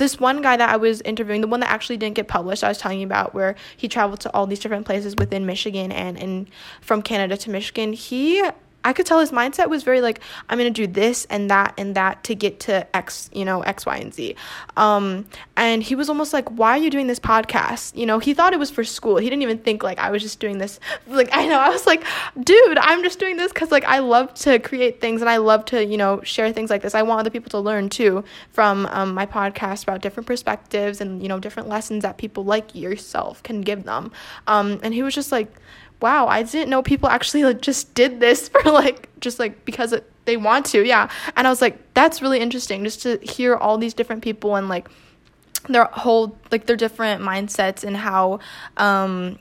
this 0.00 0.18
one 0.18 0.40
guy 0.40 0.56
that 0.56 0.70
I 0.70 0.78
was 0.78 1.02
interviewing, 1.02 1.42
the 1.42 1.46
one 1.46 1.60
that 1.60 1.70
actually 1.70 1.98
didn't 1.98 2.16
get 2.16 2.26
published, 2.26 2.64
I 2.64 2.68
was 2.68 2.78
telling 2.78 3.00
you 3.00 3.06
about, 3.06 3.34
where 3.34 3.54
he 3.76 3.86
traveled 3.86 4.20
to 4.20 4.34
all 4.34 4.46
these 4.46 4.58
different 4.58 4.86
places 4.86 5.14
within 5.14 5.44
Michigan 5.44 5.92
and, 5.92 6.18
and 6.18 6.48
from 6.80 7.02
Canada 7.02 7.36
to 7.36 7.50
Michigan, 7.50 7.92
he 7.92 8.42
I 8.84 8.92
could 8.92 9.06
tell 9.06 9.20
his 9.20 9.30
mindset 9.30 9.68
was 9.68 9.82
very 9.82 10.00
like, 10.00 10.20
I'm 10.48 10.58
gonna 10.58 10.70
do 10.70 10.86
this 10.86 11.26
and 11.26 11.50
that 11.50 11.74
and 11.76 11.94
that 11.96 12.24
to 12.24 12.34
get 12.34 12.60
to 12.60 12.96
X, 12.96 13.28
you 13.32 13.44
know, 13.44 13.62
X, 13.62 13.84
Y, 13.84 13.96
and 13.96 14.12
Z. 14.12 14.36
Um, 14.76 15.26
and 15.56 15.82
he 15.82 15.94
was 15.94 16.08
almost 16.08 16.32
like, 16.32 16.48
Why 16.50 16.70
are 16.72 16.78
you 16.78 16.90
doing 16.90 17.06
this 17.06 17.20
podcast? 17.20 17.96
You 17.96 18.06
know, 18.06 18.18
he 18.18 18.34
thought 18.34 18.52
it 18.52 18.58
was 18.58 18.70
for 18.70 18.84
school. 18.84 19.18
He 19.18 19.28
didn't 19.28 19.42
even 19.42 19.58
think 19.58 19.82
like 19.82 19.98
I 19.98 20.10
was 20.10 20.22
just 20.22 20.40
doing 20.40 20.58
this. 20.58 20.78
Like, 21.10 21.30
I 21.32 21.46
know, 21.46 21.58
I 21.58 21.70
was 21.70 21.86
like, 21.86 22.04
dude, 22.40 22.78
I'm 22.78 23.02
just 23.02 23.18
doing 23.18 23.36
this 23.36 23.52
because 23.52 23.72
like 23.72 23.84
I 23.84 23.98
love 23.98 24.32
to 24.34 24.58
create 24.60 25.00
things 25.00 25.20
and 25.20 25.28
I 25.28 25.38
love 25.38 25.64
to, 25.66 25.84
you 25.84 25.96
know, 25.96 26.22
share 26.22 26.52
things 26.52 26.70
like 26.70 26.82
this. 26.82 26.94
I 26.94 27.02
want 27.02 27.20
other 27.20 27.30
people 27.30 27.50
to 27.50 27.58
learn 27.58 27.88
too 27.88 28.22
from 28.52 28.86
um, 28.86 29.12
my 29.12 29.26
podcast 29.26 29.82
about 29.82 30.02
different 30.02 30.26
perspectives 30.26 31.00
and, 31.00 31.20
you 31.20 31.28
know, 31.28 31.40
different 31.40 31.68
lessons 31.68 32.02
that 32.02 32.16
people 32.16 32.44
like 32.44 32.74
yourself 32.74 33.42
can 33.42 33.60
give 33.60 33.84
them. 33.84 34.12
Um, 34.46 34.78
and 34.82 34.94
he 34.94 35.02
was 35.02 35.14
just 35.14 35.32
like, 35.32 35.52
wow, 36.00 36.26
I 36.26 36.42
didn't 36.42 36.70
know 36.70 36.82
people 36.82 37.08
actually 37.08 37.44
like 37.44 37.60
just 37.60 37.94
did 37.94 38.20
this 38.20 38.48
for 38.50 38.62
like 38.70 39.08
just 39.20 39.38
like 39.38 39.64
because 39.64 39.92
it, 39.92 40.10
they 40.24 40.36
want 40.36 40.66
to. 40.66 40.84
Yeah. 40.84 41.10
And 41.36 41.46
I 41.46 41.50
was 41.50 41.60
like 41.60 41.94
that's 41.94 42.22
really 42.22 42.40
interesting 42.40 42.84
just 42.84 43.02
to 43.02 43.18
hear 43.18 43.54
all 43.56 43.78
these 43.78 43.94
different 43.94 44.22
people 44.22 44.56
and 44.56 44.68
like 44.68 44.88
their 45.68 45.84
whole 45.84 46.38
like 46.50 46.66
their 46.66 46.76
different 46.76 47.22
mindsets 47.22 47.84
and 47.84 47.96
how 47.96 48.40
um 48.76 49.38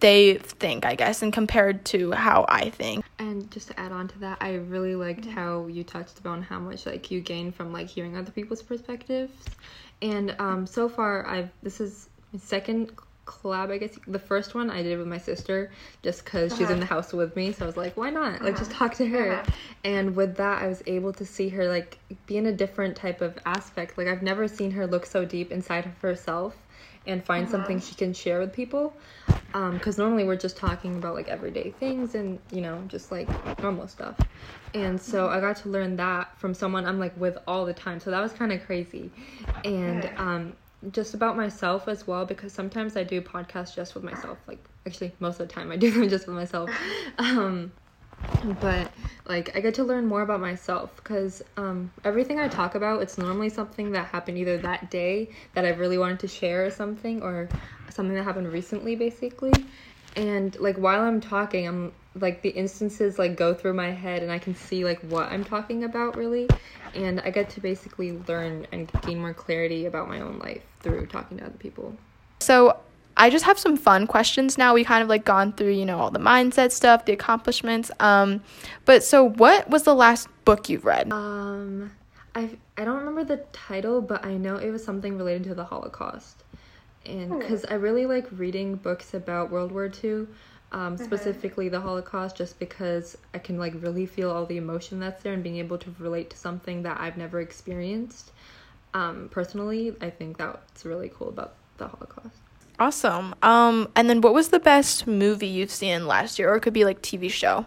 they 0.00 0.34
think, 0.34 0.84
I 0.84 0.96
guess, 0.96 1.22
and 1.22 1.32
compared 1.32 1.84
to 1.86 2.10
how 2.10 2.44
I 2.48 2.70
think. 2.70 3.04
And 3.20 3.48
just 3.52 3.68
to 3.68 3.78
add 3.78 3.92
on 3.92 4.08
to 4.08 4.18
that, 4.18 4.38
I 4.40 4.54
really 4.54 4.96
liked 4.96 5.24
how 5.24 5.66
you 5.68 5.84
touched 5.84 6.18
upon 6.18 6.42
how 6.42 6.58
much 6.58 6.86
like 6.86 7.10
you 7.10 7.20
gain 7.20 7.52
from 7.52 7.72
like 7.72 7.86
hearing 7.86 8.16
other 8.16 8.32
people's 8.32 8.62
perspectives. 8.62 9.32
And 10.00 10.34
um 10.38 10.66
so 10.66 10.88
far 10.88 11.26
I've 11.26 11.50
this 11.62 11.80
is 11.80 12.08
my 12.32 12.38
second 12.40 12.92
collab 13.24 13.70
i 13.70 13.78
guess 13.78 13.98
the 14.08 14.18
first 14.18 14.54
one 14.54 14.70
i 14.70 14.82
did 14.82 14.98
with 14.98 15.06
my 15.06 15.18
sister 15.18 15.70
just 16.02 16.24
because 16.24 16.52
uh-huh. 16.52 16.58
she's 16.58 16.70
in 16.70 16.80
the 16.80 16.86
house 16.86 17.12
with 17.12 17.34
me 17.36 17.52
so 17.52 17.64
i 17.64 17.66
was 17.66 17.76
like 17.76 17.96
why 17.96 18.10
not 18.10 18.34
uh-huh. 18.34 18.44
like 18.44 18.56
just 18.58 18.70
uh-huh. 18.72 18.88
talk 18.88 18.94
to 18.94 19.06
her 19.06 19.34
uh-huh. 19.34 19.52
and 19.84 20.16
with 20.16 20.36
that 20.36 20.62
i 20.62 20.66
was 20.66 20.82
able 20.86 21.12
to 21.12 21.24
see 21.24 21.48
her 21.48 21.68
like 21.68 21.98
be 22.26 22.36
in 22.36 22.46
a 22.46 22.52
different 22.52 22.96
type 22.96 23.20
of 23.20 23.38
aspect 23.46 23.96
like 23.96 24.08
i've 24.08 24.22
never 24.22 24.48
seen 24.48 24.70
her 24.70 24.86
look 24.86 25.06
so 25.06 25.24
deep 25.24 25.52
inside 25.52 25.86
of 25.86 25.96
herself 25.98 26.56
and 27.06 27.24
find 27.24 27.44
uh-huh. 27.44 27.52
something 27.52 27.80
she 27.80 27.94
can 27.94 28.12
share 28.12 28.40
with 28.40 28.52
people 28.52 28.92
because 29.46 29.98
um, 29.98 30.04
normally 30.04 30.24
we're 30.24 30.36
just 30.36 30.56
talking 30.56 30.96
about 30.96 31.14
like 31.14 31.28
everyday 31.28 31.70
things 31.78 32.14
and 32.14 32.38
you 32.50 32.60
know 32.60 32.82
just 32.88 33.12
like 33.12 33.28
normal 33.62 33.86
stuff 33.86 34.16
and 34.74 35.00
so 35.00 35.28
i 35.28 35.38
got 35.40 35.56
to 35.56 35.68
learn 35.68 35.96
that 35.96 36.36
from 36.38 36.54
someone 36.54 36.86
i'm 36.86 36.98
like 36.98 37.16
with 37.20 37.38
all 37.46 37.64
the 37.64 37.72
time 37.72 38.00
so 38.00 38.10
that 38.10 38.20
was 38.20 38.32
kind 38.32 38.52
of 38.52 38.64
crazy 38.64 39.10
and 39.64 40.10
um, 40.16 40.52
just 40.90 41.14
about 41.14 41.36
myself 41.36 41.88
as 41.88 42.06
well 42.06 42.24
because 42.24 42.52
sometimes 42.52 42.96
I 42.96 43.04
do 43.04 43.20
podcasts 43.20 43.74
just 43.74 43.94
with 43.94 44.04
myself. 44.04 44.38
Like 44.46 44.68
actually 44.86 45.14
most 45.20 45.40
of 45.40 45.48
the 45.48 45.54
time 45.54 45.70
I 45.70 45.76
do 45.76 45.90
them 45.92 46.08
just 46.08 46.26
with 46.26 46.36
myself. 46.36 46.70
Um 47.18 47.72
but 48.42 48.92
like 49.26 49.56
I 49.56 49.60
get 49.60 49.74
to 49.74 49.84
learn 49.84 50.06
more 50.06 50.22
about 50.22 50.40
myself 50.40 50.96
because 50.96 51.42
um, 51.56 51.92
everything 52.04 52.40
I 52.40 52.48
talk 52.48 52.74
about 52.74 53.00
it's 53.02 53.16
normally 53.16 53.48
something 53.48 53.92
that 53.92 54.06
happened 54.06 54.38
either 54.38 54.58
that 54.58 54.90
day 54.90 55.30
that 55.54 55.64
I 55.64 55.70
really 55.70 55.98
wanted 55.98 56.18
to 56.20 56.28
share 56.28 56.66
or 56.66 56.70
something 56.70 57.22
or 57.22 57.52
something 57.88 58.14
that 58.16 58.24
happened 58.24 58.50
recently 58.52 58.96
basically 58.96 59.68
and 60.16 60.58
like 60.58 60.76
while 60.76 61.02
I'm 61.02 61.20
talking 61.20 61.68
I'm 61.68 61.92
like 62.14 62.42
the 62.42 62.50
instances 62.50 63.18
like 63.18 63.36
go 63.36 63.54
through 63.54 63.72
my 63.72 63.90
head 63.90 64.22
and 64.22 64.30
I 64.30 64.38
can 64.38 64.54
see 64.54 64.84
like 64.84 65.00
what 65.02 65.30
I'm 65.32 65.44
talking 65.44 65.84
about 65.84 66.16
really 66.16 66.48
and 66.94 67.20
I 67.20 67.30
get 67.30 67.48
to 67.50 67.60
basically 67.60 68.18
learn 68.28 68.66
and 68.72 68.90
gain 69.02 69.18
more 69.18 69.32
clarity 69.32 69.86
about 69.86 70.08
my 70.08 70.20
own 70.20 70.38
life 70.38 70.62
through 70.80 71.06
talking 71.06 71.38
to 71.38 71.46
other 71.46 71.56
people. 71.56 71.96
So 72.40 72.78
I 73.16 73.30
just 73.30 73.44
have 73.44 73.58
some 73.58 73.76
fun 73.76 74.06
questions 74.06 74.58
now. 74.58 74.74
We 74.74 74.84
kind 74.84 75.02
of 75.02 75.08
like 75.08 75.24
gone 75.24 75.52
through, 75.52 75.72
you 75.72 75.86
know, 75.86 75.98
all 75.98 76.10
the 76.10 76.18
mindset 76.18 76.70
stuff, 76.70 77.06
the 77.06 77.12
accomplishments. 77.12 77.90
Um 77.98 78.42
but 78.84 79.02
so 79.02 79.30
what 79.30 79.70
was 79.70 79.84
the 79.84 79.94
last 79.94 80.28
book 80.44 80.68
you've 80.68 80.84
read? 80.84 81.10
Um 81.12 81.92
I 82.34 82.50
I 82.76 82.84
don't 82.84 82.98
remember 82.98 83.24
the 83.24 83.42
title, 83.52 84.02
but 84.02 84.24
I 84.24 84.36
know 84.36 84.56
it 84.56 84.70
was 84.70 84.84
something 84.84 85.16
related 85.16 85.44
to 85.44 85.54
the 85.54 85.64
Holocaust. 85.64 86.44
And 87.06 87.40
cuz 87.42 87.64
I 87.64 87.74
really 87.74 88.04
like 88.04 88.26
reading 88.32 88.74
books 88.74 89.14
about 89.14 89.50
World 89.50 89.72
War 89.72 89.90
II 90.02 90.26
um, 90.72 90.96
mm-hmm. 90.96 91.04
specifically 91.04 91.68
the 91.68 91.80
Holocaust, 91.80 92.36
just 92.36 92.58
because 92.58 93.16
I 93.34 93.38
can 93.38 93.58
like 93.58 93.74
really 93.76 94.06
feel 94.06 94.30
all 94.30 94.46
the 94.46 94.56
emotion 94.56 94.98
that's 94.98 95.22
there 95.22 95.34
and 95.34 95.42
being 95.42 95.58
able 95.58 95.78
to 95.78 95.94
relate 95.98 96.30
to 96.30 96.36
something 96.36 96.82
that 96.82 97.00
I've 97.00 97.16
never 97.16 97.40
experienced. 97.40 98.32
Um, 98.94 99.28
personally, 99.30 99.94
I 100.00 100.10
think 100.10 100.38
that's 100.38 100.84
really 100.84 101.10
cool 101.14 101.28
about 101.28 101.54
the 101.78 101.86
Holocaust. 101.86 102.36
Awesome. 102.78 103.34
Um, 103.42 103.88
and 103.94 104.08
then 104.08 104.20
what 104.22 104.34
was 104.34 104.48
the 104.48 104.58
best 104.58 105.06
movie 105.06 105.46
you've 105.46 105.70
seen 105.70 106.06
last 106.06 106.38
year, 106.38 106.52
or 106.52 106.56
it 106.56 106.60
could 106.60 106.72
be 106.72 106.84
like 106.84 107.02
TV 107.02 107.30
show? 107.30 107.66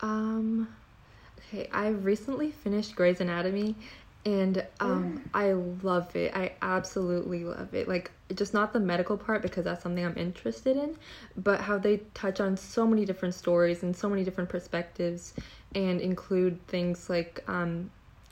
Um, 0.00 0.68
okay, 1.38 1.68
I 1.72 1.88
recently 1.88 2.50
finished 2.50 2.96
Grey's 2.96 3.20
Anatomy, 3.20 3.76
and 4.26 4.66
um, 4.80 5.18
mm. 5.18 5.22
I 5.32 5.52
love 5.52 6.14
it. 6.16 6.34
I 6.34 6.52
absolutely 6.60 7.44
love 7.44 7.72
it. 7.74 7.86
Like 7.86 8.10
just 8.34 8.52
not 8.52 8.72
the 8.72 8.80
medical 8.80 9.16
part 9.16 9.40
because 9.40 9.64
that's 9.64 9.84
something 9.84 10.04
I'm 10.04 10.16
interested 10.18 10.76
in, 10.76 10.96
but 11.36 11.60
how 11.60 11.78
they 11.78 11.98
touch 12.12 12.40
on 12.40 12.56
so 12.56 12.88
many 12.88 13.04
different 13.04 13.34
stories 13.34 13.84
and 13.84 13.96
so 13.96 14.08
many 14.08 14.24
different 14.24 14.50
perspectives, 14.50 15.32
and 15.76 16.00
include 16.00 16.66
things 16.66 17.08
like 17.08 17.44
um, 17.46 17.88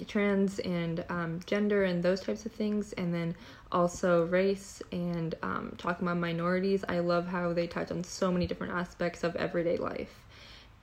trans 0.08 0.58
and 0.58 1.04
um, 1.10 1.38
gender 1.46 1.84
and 1.84 2.02
those 2.02 2.20
types 2.20 2.44
of 2.44 2.50
things, 2.50 2.92
and 2.94 3.14
then 3.14 3.36
also 3.70 4.26
race 4.26 4.82
and 4.90 5.36
um, 5.44 5.74
talking 5.78 6.08
about 6.08 6.18
minorities. 6.18 6.84
I 6.88 6.98
love 6.98 7.28
how 7.28 7.52
they 7.52 7.68
touch 7.68 7.92
on 7.92 8.02
so 8.02 8.32
many 8.32 8.48
different 8.48 8.72
aspects 8.72 9.22
of 9.22 9.36
everyday 9.36 9.76
life 9.76 10.23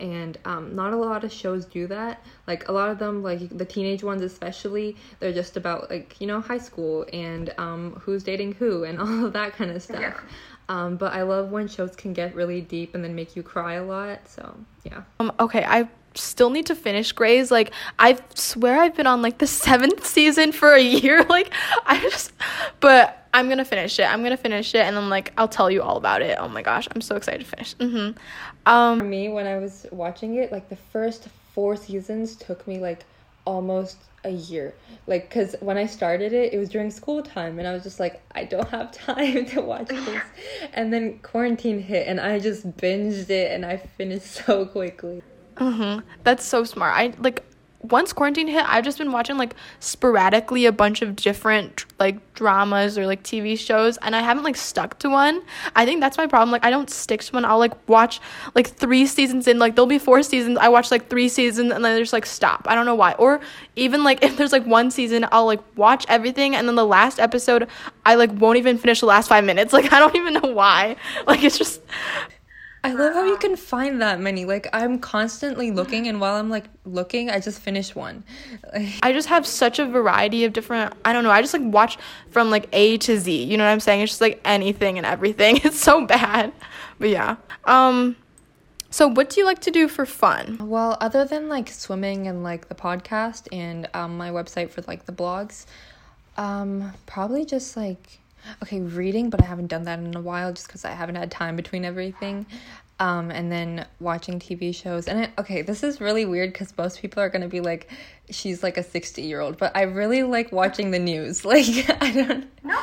and 0.01 0.37
um, 0.45 0.75
not 0.75 0.91
a 0.91 0.95
lot 0.97 1.23
of 1.23 1.31
shows 1.31 1.65
do 1.65 1.87
that 1.87 2.21
like 2.47 2.67
a 2.67 2.71
lot 2.71 2.89
of 2.89 2.99
them 2.99 3.23
like 3.23 3.55
the 3.57 3.65
teenage 3.65 4.03
ones 4.03 4.21
especially 4.21 4.95
they're 5.19 5.31
just 5.31 5.55
about 5.55 5.89
like 5.89 6.19
you 6.19 6.27
know 6.27 6.41
high 6.41 6.57
school 6.57 7.05
and 7.13 7.53
um, 7.57 7.93
who's 8.01 8.23
dating 8.23 8.51
who 8.53 8.83
and 8.83 8.99
all 8.99 9.25
of 9.25 9.33
that 9.33 9.53
kind 9.53 9.71
of 9.71 9.81
stuff 9.81 10.01
yeah. 10.01 10.19
um, 10.67 10.97
but 10.97 11.13
i 11.13 11.21
love 11.21 11.51
when 11.51 11.67
shows 11.67 11.95
can 11.95 12.11
get 12.11 12.35
really 12.35 12.61
deep 12.61 12.95
and 12.95 13.03
then 13.03 13.15
make 13.15 13.35
you 13.35 13.43
cry 13.43 13.75
a 13.75 13.83
lot 13.83 14.19
so 14.27 14.55
yeah 14.83 15.03
um 15.19 15.31
okay 15.39 15.63
i 15.63 15.87
still 16.15 16.49
need 16.49 16.65
to 16.65 16.75
finish 16.75 17.13
Grey's. 17.13 17.51
Like 17.51 17.71
I 17.97 18.17
swear 18.35 18.81
I've 18.81 18.95
been 18.95 19.07
on 19.07 19.21
like 19.21 19.37
the 19.37 19.47
seventh 19.47 20.05
season 20.05 20.51
for 20.51 20.73
a 20.73 20.81
year. 20.81 21.25
Like 21.31 21.53
I 21.85 21.97
just, 22.01 22.33
but 22.81 23.20
I'm 23.33 23.49
gonna 23.49 23.65
finish 23.65 23.97
it. 23.99 24.03
I'm 24.03 24.23
gonna 24.23 24.37
finish 24.37 24.75
it, 24.75 24.81
and 24.81 24.95
then 24.95 25.09
like 25.09 25.33
I'll 25.37 25.47
tell 25.47 25.71
you 25.71 25.81
all 25.81 25.97
about 25.97 26.21
it. 26.21 26.37
Oh 26.39 26.47
my 26.47 26.61
gosh, 26.61 26.87
I'm 26.93 27.01
so 27.01 27.15
excited 27.15 27.41
to 27.41 27.47
finish. 27.47 27.75
Mm-hmm. 27.75 28.17
Um, 28.65 28.99
For 28.99 29.05
me, 29.05 29.29
when 29.29 29.47
I 29.47 29.57
was 29.57 29.85
watching 29.91 30.35
it, 30.35 30.51
like 30.51 30.69
the 30.69 30.75
first 30.75 31.27
four 31.53 31.75
seasons 31.75 32.35
took 32.35 32.67
me 32.67 32.79
like 32.79 33.05
almost 33.45 33.97
a 34.23 34.29
year. 34.29 34.73
Like, 35.07 35.29
cause 35.31 35.55
when 35.61 35.77
I 35.77 35.85
started 35.85 36.33
it, 36.33 36.53
it 36.53 36.57
was 36.57 36.69
during 36.69 36.91
school 36.91 37.23
time, 37.23 37.57
and 37.59 37.67
I 37.67 37.73
was 37.73 37.83
just 37.83 37.99
like, 37.99 38.21
I 38.33 38.43
don't 38.43 38.67
have 38.69 38.91
time 39.05 39.45
to 39.47 39.61
watch 39.61 39.87
this. 39.87 40.21
and 40.73 40.93
then 40.93 41.19
quarantine 41.19 41.81
hit, 41.81 42.07
and 42.07 42.19
I 42.19 42.39
just 42.39 42.69
binged 42.77 43.29
it, 43.29 43.51
and 43.51 43.65
I 43.65 43.77
finished 43.77 44.27
so 44.27 44.65
quickly. 44.65 45.23
Mm-hmm. 45.55 46.05
That's 46.23 46.45
so 46.45 46.63
smart. 46.63 46.95
I 46.95 47.13
like 47.19 47.43
once 47.83 48.13
quarantine 48.13 48.47
hit, 48.47 48.63
I've 48.67 48.83
just 48.83 48.97
been 48.97 49.11
watching 49.11 49.37
like 49.37 49.55
sporadically 49.79 50.65
a 50.65 50.71
bunch 50.71 51.01
of 51.01 51.15
different 51.15 51.85
like 51.99 52.33
dramas 52.33 52.97
or 52.97 53.05
like 53.05 53.23
TV 53.23 53.57
shows, 53.57 53.97
and 53.97 54.15
I 54.15 54.21
haven't 54.21 54.43
like 54.43 54.55
stuck 54.55 54.99
to 54.99 55.09
one. 55.09 55.41
I 55.75 55.85
think 55.85 55.99
that's 55.99 56.17
my 56.17 56.27
problem. 56.27 56.51
Like, 56.51 56.65
I 56.65 56.69
don't 56.69 56.89
stick 56.89 57.21
to 57.21 57.33
one. 57.33 57.45
I'll 57.45 57.59
like 57.59 57.73
watch 57.89 58.19
like 58.55 58.67
three 58.67 59.05
seasons 59.05 59.47
in, 59.47 59.59
like, 59.59 59.75
there'll 59.75 59.87
be 59.87 59.99
four 59.99 60.23
seasons. 60.23 60.57
I 60.59 60.69
watch 60.69 60.91
like 60.91 61.09
three 61.09 61.29
seasons 61.29 61.71
and 61.71 61.83
then 61.83 61.99
just 61.99 62.13
like 62.13 62.25
stop. 62.25 62.65
I 62.69 62.75
don't 62.75 62.85
know 62.85 62.95
why. 62.95 63.13
Or 63.13 63.41
even 63.75 64.03
like 64.03 64.23
if 64.23 64.37
there's 64.37 64.51
like 64.51 64.65
one 64.65 64.91
season, 64.91 65.25
I'll 65.31 65.45
like 65.45 65.61
watch 65.77 66.05
everything, 66.07 66.55
and 66.55 66.67
then 66.67 66.75
the 66.75 66.85
last 66.85 67.19
episode, 67.19 67.67
I 68.05 68.15
like 68.15 68.31
won't 68.33 68.57
even 68.57 68.77
finish 68.77 68.99
the 68.99 69.07
last 69.07 69.27
five 69.27 69.43
minutes. 69.43 69.73
Like, 69.81 69.93
I 69.93 69.99
don't 69.99 70.15
even 70.15 70.33
know 70.33 70.51
why. 70.51 70.95
Like, 71.25 71.43
it's 71.43 71.57
just 71.57 71.81
I 72.83 72.93
love 72.93 73.13
how 73.13 73.25
you 73.25 73.37
can 73.37 73.55
find 73.55 74.01
that 74.01 74.19
many. 74.19 74.45
Like 74.45 74.67
I'm 74.73 74.97
constantly 74.97 75.69
looking, 75.69 76.07
and 76.07 76.19
while 76.19 76.35
I'm 76.35 76.49
like 76.49 76.65
looking, 76.83 77.29
I 77.29 77.39
just 77.39 77.59
finished 77.59 77.95
one. 77.95 78.23
I 79.03 79.13
just 79.13 79.27
have 79.27 79.45
such 79.45 79.77
a 79.77 79.85
variety 79.85 80.45
of 80.45 80.53
different. 80.53 80.93
I 81.05 81.13
don't 81.13 81.23
know. 81.23 81.29
I 81.29 81.41
just 81.41 81.53
like 81.53 81.63
watch 81.63 81.99
from 82.31 82.49
like 82.49 82.67
A 82.73 82.97
to 82.99 83.19
Z. 83.19 83.43
You 83.43 83.57
know 83.57 83.65
what 83.65 83.71
I'm 83.71 83.79
saying? 83.79 84.01
It's 84.01 84.13
just 84.13 84.21
like 84.21 84.41
anything 84.45 84.97
and 84.97 85.05
everything. 85.05 85.59
It's 85.71 85.79
so 85.79 86.05
bad, 86.05 86.53
but 86.99 87.09
yeah. 87.09 87.35
Um. 87.65 88.15
So, 88.89 89.07
what 89.07 89.29
do 89.29 89.39
you 89.39 89.45
like 89.45 89.59
to 89.61 89.71
do 89.71 89.87
for 89.87 90.05
fun? 90.05 90.57
Well, 90.59 90.97
other 90.99 91.23
than 91.23 91.47
like 91.49 91.69
swimming 91.69 92.27
and 92.27 92.43
like 92.43 92.67
the 92.67 92.75
podcast 92.75 93.47
and 93.51 93.87
um, 93.93 94.17
my 94.17 94.31
website 94.31 94.69
for 94.69 94.81
like 94.81 95.05
the 95.05 95.13
blogs, 95.13 95.65
um, 96.35 96.93
probably 97.05 97.45
just 97.45 97.77
like 97.77 98.20
okay, 98.63 98.79
reading, 98.81 99.29
but 99.29 99.41
I 99.41 99.45
haven't 99.45 99.67
done 99.67 99.83
that 99.83 99.99
in 99.99 100.15
a 100.15 100.21
while 100.21 100.51
just 100.53 100.67
because 100.67 100.85
I 100.85 100.91
haven't 100.91 101.15
had 101.15 101.31
time 101.31 101.55
between 101.55 101.85
everything. 101.85 102.45
Um, 102.99 103.31
and 103.31 103.51
then 103.51 103.87
watching 103.99 104.39
TV 104.39 104.75
shows. 104.75 105.07
And 105.07 105.21
it, 105.23 105.31
okay, 105.39 105.63
this 105.63 105.81
is 105.81 105.99
really 105.99 106.25
weird 106.25 106.53
because 106.53 106.77
most 106.77 107.01
people 107.01 107.23
are 107.23 107.29
gonna 107.29 107.47
be 107.47 107.59
like, 107.59 107.89
she's 108.29 108.61
like 108.61 108.77
a 108.77 108.83
sixty 108.83 109.23
year 109.23 109.39
old, 109.39 109.57
but 109.57 109.75
I 109.75 109.83
really 109.83 110.21
like 110.21 110.51
watching 110.51 110.91
the 110.91 110.99
news. 110.99 111.43
Like 111.51 111.65
I 112.01 112.11
don't 112.11 112.45
no, 112.63 112.79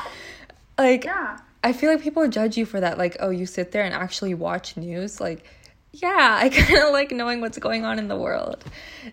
like 0.77 1.05
yeah. 1.05 1.39
I 1.63 1.73
feel 1.73 1.93
like 1.93 2.03
people 2.03 2.27
judge 2.29 2.57
you 2.57 2.67
for 2.67 2.81
that. 2.81 2.99
Like, 2.99 3.17
oh, 3.21 3.31
you 3.31 3.47
sit 3.47 3.71
there 3.73 3.83
and 3.85 3.95
actually 3.95 4.35
watch 4.35 4.77
news. 4.77 5.21
Like, 5.21 5.45
yeah, 5.93 6.39
I 6.43 6.49
kind 6.49 6.83
of 6.83 6.93
like 6.93 7.13
knowing 7.13 7.41
what's 7.41 7.59
going 7.59 7.85
on 7.85 7.99
in 8.01 8.09
the 8.09 8.17
world. 8.17 8.65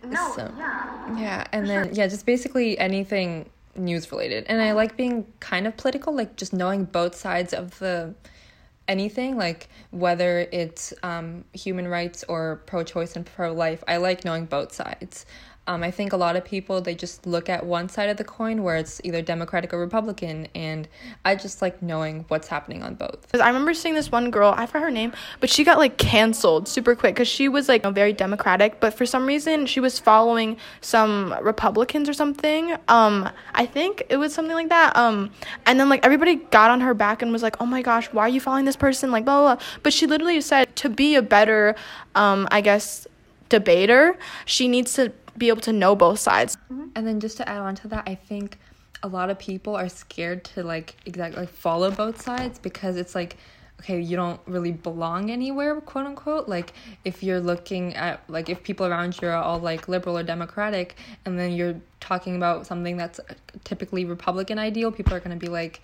No, 0.03 0.33
So- 0.35 0.51
yeah. 0.57 1.19
yeah, 1.19 1.47
and 1.51 1.69
then 1.69 1.93
yeah, 1.93 2.07
just 2.07 2.25
basically 2.25 2.79
anything 2.79 3.47
news 3.75 4.11
related. 4.11 4.45
And 4.47 4.61
I 4.61 4.71
like 4.73 4.97
being 4.97 5.25
kind 5.39 5.67
of 5.67 5.77
political, 5.77 6.13
like 6.13 6.35
just 6.35 6.53
knowing 6.53 6.85
both 6.85 7.15
sides 7.15 7.53
of 7.53 7.77
the 7.79 8.15
anything, 8.87 9.37
like 9.37 9.69
whether 9.91 10.47
it's 10.51 10.93
um, 11.03 11.45
human 11.53 11.87
rights 11.87 12.23
or 12.27 12.61
pro-choice 12.65 13.15
and 13.15 13.25
pro-life. 13.25 13.83
I 13.87 13.97
like 13.97 14.25
knowing 14.25 14.45
both 14.45 14.73
sides. 14.73 15.25
Um, 15.67 15.81
I 15.81 15.89
think 15.89 16.13
a 16.13 16.17
lot 16.17 16.35
of 16.35 16.45
people 16.45 16.79
they 16.79 16.93
just 16.93 17.25
look 17.25 17.49
at 17.49 17.65
one 17.65 17.89
side 17.89 18.09
of 18.09 18.17
the 18.17 18.23
coin 18.23 18.61
where 18.61 18.75
it's 18.75 19.01
either 19.03 19.21
Democratic 19.21 19.73
or 19.73 19.79
Republican, 19.79 20.47
and 20.53 20.87
I 21.23 21.35
just 21.35 21.61
like 21.61 21.81
knowing 21.81 22.25
what's 22.27 22.47
happening 22.47 22.83
on 22.83 22.95
both. 22.95 23.27
I 23.33 23.47
remember 23.47 23.73
seeing 23.73 23.95
this 23.95 24.11
one 24.11 24.29
girl, 24.29 24.53
I 24.55 24.67
forgot 24.67 24.83
her 24.83 24.91
name, 24.91 25.13
but 25.39 25.49
she 25.49 25.63
got 25.63 25.79
like 25.79 25.97
canceled 25.97 26.67
super 26.67 26.95
quick 26.95 27.15
because 27.15 27.27
she 27.27 27.49
was 27.49 27.67
like 27.67 27.83
you 27.83 27.89
know, 27.89 27.93
very 27.93 28.13
democratic, 28.13 28.79
but 28.79 28.93
for 28.93 29.05
some 29.05 29.25
reason 29.25 29.65
she 29.65 29.79
was 29.79 29.97
following 29.97 30.57
some 30.81 31.35
Republicans 31.41 32.07
or 32.07 32.13
something. 32.13 32.73
Um, 32.87 33.29
I 33.53 33.65
think 33.65 34.03
it 34.09 34.17
was 34.17 34.33
something 34.33 34.55
like 34.55 34.69
that. 34.69 34.95
Um, 34.95 35.31
and 35.65 35.79
then 35.79 35.89
like 35.89 36.05
everybody 36.05 36.35
got 36.35 36.69
on 36.69 36.81
her 36.81 36.93
back 36.93 37.23
and 37.23 37.31
was 37.31 37.41
like, 37.41 37.59
"Oh 37.59 37.65
my 37.65 37.81
gosh, 37.81 38.07
why 38.13 38.23
are 38.23 38.29
you 38.29 38.39
following 38.39 38.65
this 38.65 38.75
person?" 38.75 39.11
Like 39.11 39.25
blah 39.25 39.41
blah. 39.41 39.55
blah. 39.55 39.65
But 39.81 39.93
she 39.93 40.05
literally 40.05 40.41
said 40.41 40.75
to 40.75 40.89
be 40.89 41.15
a 41.15 41.21
better, 41.21 41.75
um, 42.13 42.47
I 42.51 42.61
guess, 42.61 43.07
debater, 43.49 44.17
she 44.45 44.67
needs 44.67 44.93
to 44.93 45.11
be 45.37 45.49
able 45.49 45.61
to 45.61 45.73
know 45.73 45.95
both 45.95 46.19
sides. 46.19 46.57
Mm-hmm. 46.71 46.87
And 46.95 47.07
then 47.07 47.19
just 47.19 47.37
to 47.37 47.49
add 47.49 47.59
on 47.59 47.75
to 47.75 47.87
that, 47.89 48.03
I 48.07 48.15
think 48.15 48.57
a 49.03 49.07
lot 49.07 49.29
of 49.29 49.37
people 49.37 49.75
are 49.75 49.89
scared 49.89 50.43
to 50.43 50.63
like 50.63 50.95
exactly 51.05 51.41
like 51.41 51.49
follow 51.49 51.91
both 51.91 52.21
sides 52.21 52.57
because 52.57 52.97
it's 52.97 53.13
like 53.13 53.37
okay, 53.81 53.99
you 53.99 54.15
don't 54.15 54.39
really 54.45 54.71
belong 54.71 55.29
anywhere, 55.29 55.79
quote 55.81 56.05
unquote. 56.05 56.47
Like 56.47 56.73
if 57.03 57.21
you're 57.21 57.39
looking 57.39 57.93
at 57.95 58.21
like 58.27 58.49
if 58.49 58.63
people 58.63 58.85
around 58.85 59.19
you 59.21 59.27
are 59.27 59.35
all 59.35 59.59
like 59.59 59.87
liberal 59.87 60.17
or 60.17 60.23
democratic 60.23 60.95
and 61.25 61.37
then 61.37 61.51
you're 61.51 61.79
talking 61.99 62.35
about 62.35 62.65
something 62.65 62.97
that's 62.97 63.19
typically 63.63 64.05
Republican 64.05 64.59
ideal, 64.59 64.91
people 64.91 65.13
are 65.13 65.19
going 65.19 65.37
to 65.37 65.43
be 65.43 65.51
like, 65.51 65.81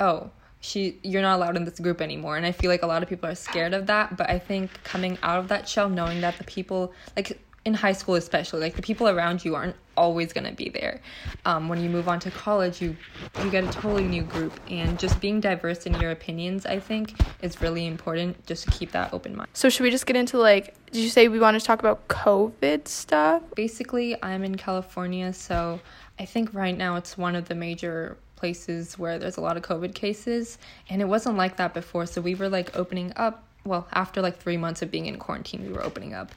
"Oh, 0.00 0.30
she 0.60 0.98
you're 1.02 1.22
not 1.22 1.36
allowed 1.36 1.56
in 1.56 1.64
this 1.64 1.78
group 1.78 2.00
anymore." 2.00 2.36
And 2.36 2.46
I 2.46 2.52
feel 2.52 2.70
like 2.70 2.82
a 2.82 2.86
lot 2.86 3.02
of 3.02 3.08
people 3.08 3.28
are 3.28 3.34
scared 3.34 3.74
of 3.74 3.86
that, 3.86 4.16
but 4.16 4.28
I 4.30 4.38
think 4.38 4.70
coming 4.84 5.18
out 5.22 5.38
of 5.38 5.48
that 5.48 5.68
shell 5.68 5.88
knowing 5.88 6.20
that 6.22 6.38
the 6.38 6.44
people 6.44 6.92
like 7.16 7.38
in 7.66 7.74
high 7.74 7.92
school 7.92 8.14
especially 8.14 8.60
like 8.60 8.76
the 8.76 8.80
people 8.80 9.08
around 9.08 9.44
you 9.44 9.56
aren't 9.56 9.74
always 9.96 10.32
going 10.32 10.46
to 10.46 10.52
be 10.52 10.68
there 10.68 11.00
um, 11.44 11.68
when 11.68 11.82
you 11.82 11.90
move 11.90 12.08
on 12.08 12.20
to 12.20 12.30
college 12.30 12.80
you 12.80 12.96
you 13.42 13.50
get 13.50 13.64
a 13.64 13.72
totally 13.72 14.04
new 14.04 14.22
group 14.22 14.58
and 14.70 14.98
just 14.98 15.20
being 15.20 15.40
diverse 15.40 15.84
in 15.84 15.92
your 16.00 16.12
opinions 16.12 16.64
i 16.64 16.78
think 16.78 17.14
is 17.42 17.60
really 17.60 17.86
important 17.86 18.46
just 18.46 18.64
to 18.64 18.70
keep 18.70 18.92
that 18.92 19.12
open 19.12 19.34
mind 19.34 19.48
So 19.52 19.68
should 19.68 19.82
we 19.82 19.90
just 19.90 20.06
get 20.06 20.16
into 20.16 20.38
like? 20.38 20.74
Did 20.92 21.02
you 21.02 21.08
say 21.08 21.26
we 21.28 21.40
want 21.40 21.58
to 21.58 21.64
talk 21.66 21.80
about 21.80 22.06
COVID 22.08 22.86
stuff? 22.86 23.42
basically 23.56 24.16
i'm 24.22 24.44
in 24.44 24.54
california 24.56 25.32
so 25.32 25.80
i 26.20 26.24
think 26.24 26.54
right 26.54 26.76
now 26.76 26.96
it's 26.96 27.18
one 27.18 27.34
of 27.34 27.48
the 27.48 27.54
major 27.54 28.16
places 28.36 28.98
where 28.98 29.18
there's 29.18 29.38
a 29.38 29.40
lot 29.40 29.56
of 29.56 29.62
covid 29.62 29.94
cases 29.94 30.58
and 30.88 31.02
it 31.02 31.06
wasn't 31.06 31.36
like 31.36 31.56
that 31.56 31.74
before 31.74 32.06
so 32.06 32.20
we 32.20 32.34
were 32.34 32.48
like 32.48 32.76
opening 32.76 33.12
up 33.16 33.45
well 33.66 33.86
after 33.92 34.22
like 34.22 34.38
three 34.38 34.56
months 34.56 34.82
of 34.82 34.90
being 34.90 35.06
in 35.06 35.18
quarantine 35.18 35.62
we 35.62 35.72
were 35.72 35.84
opening 35.84 36.14
up 36.14 36.34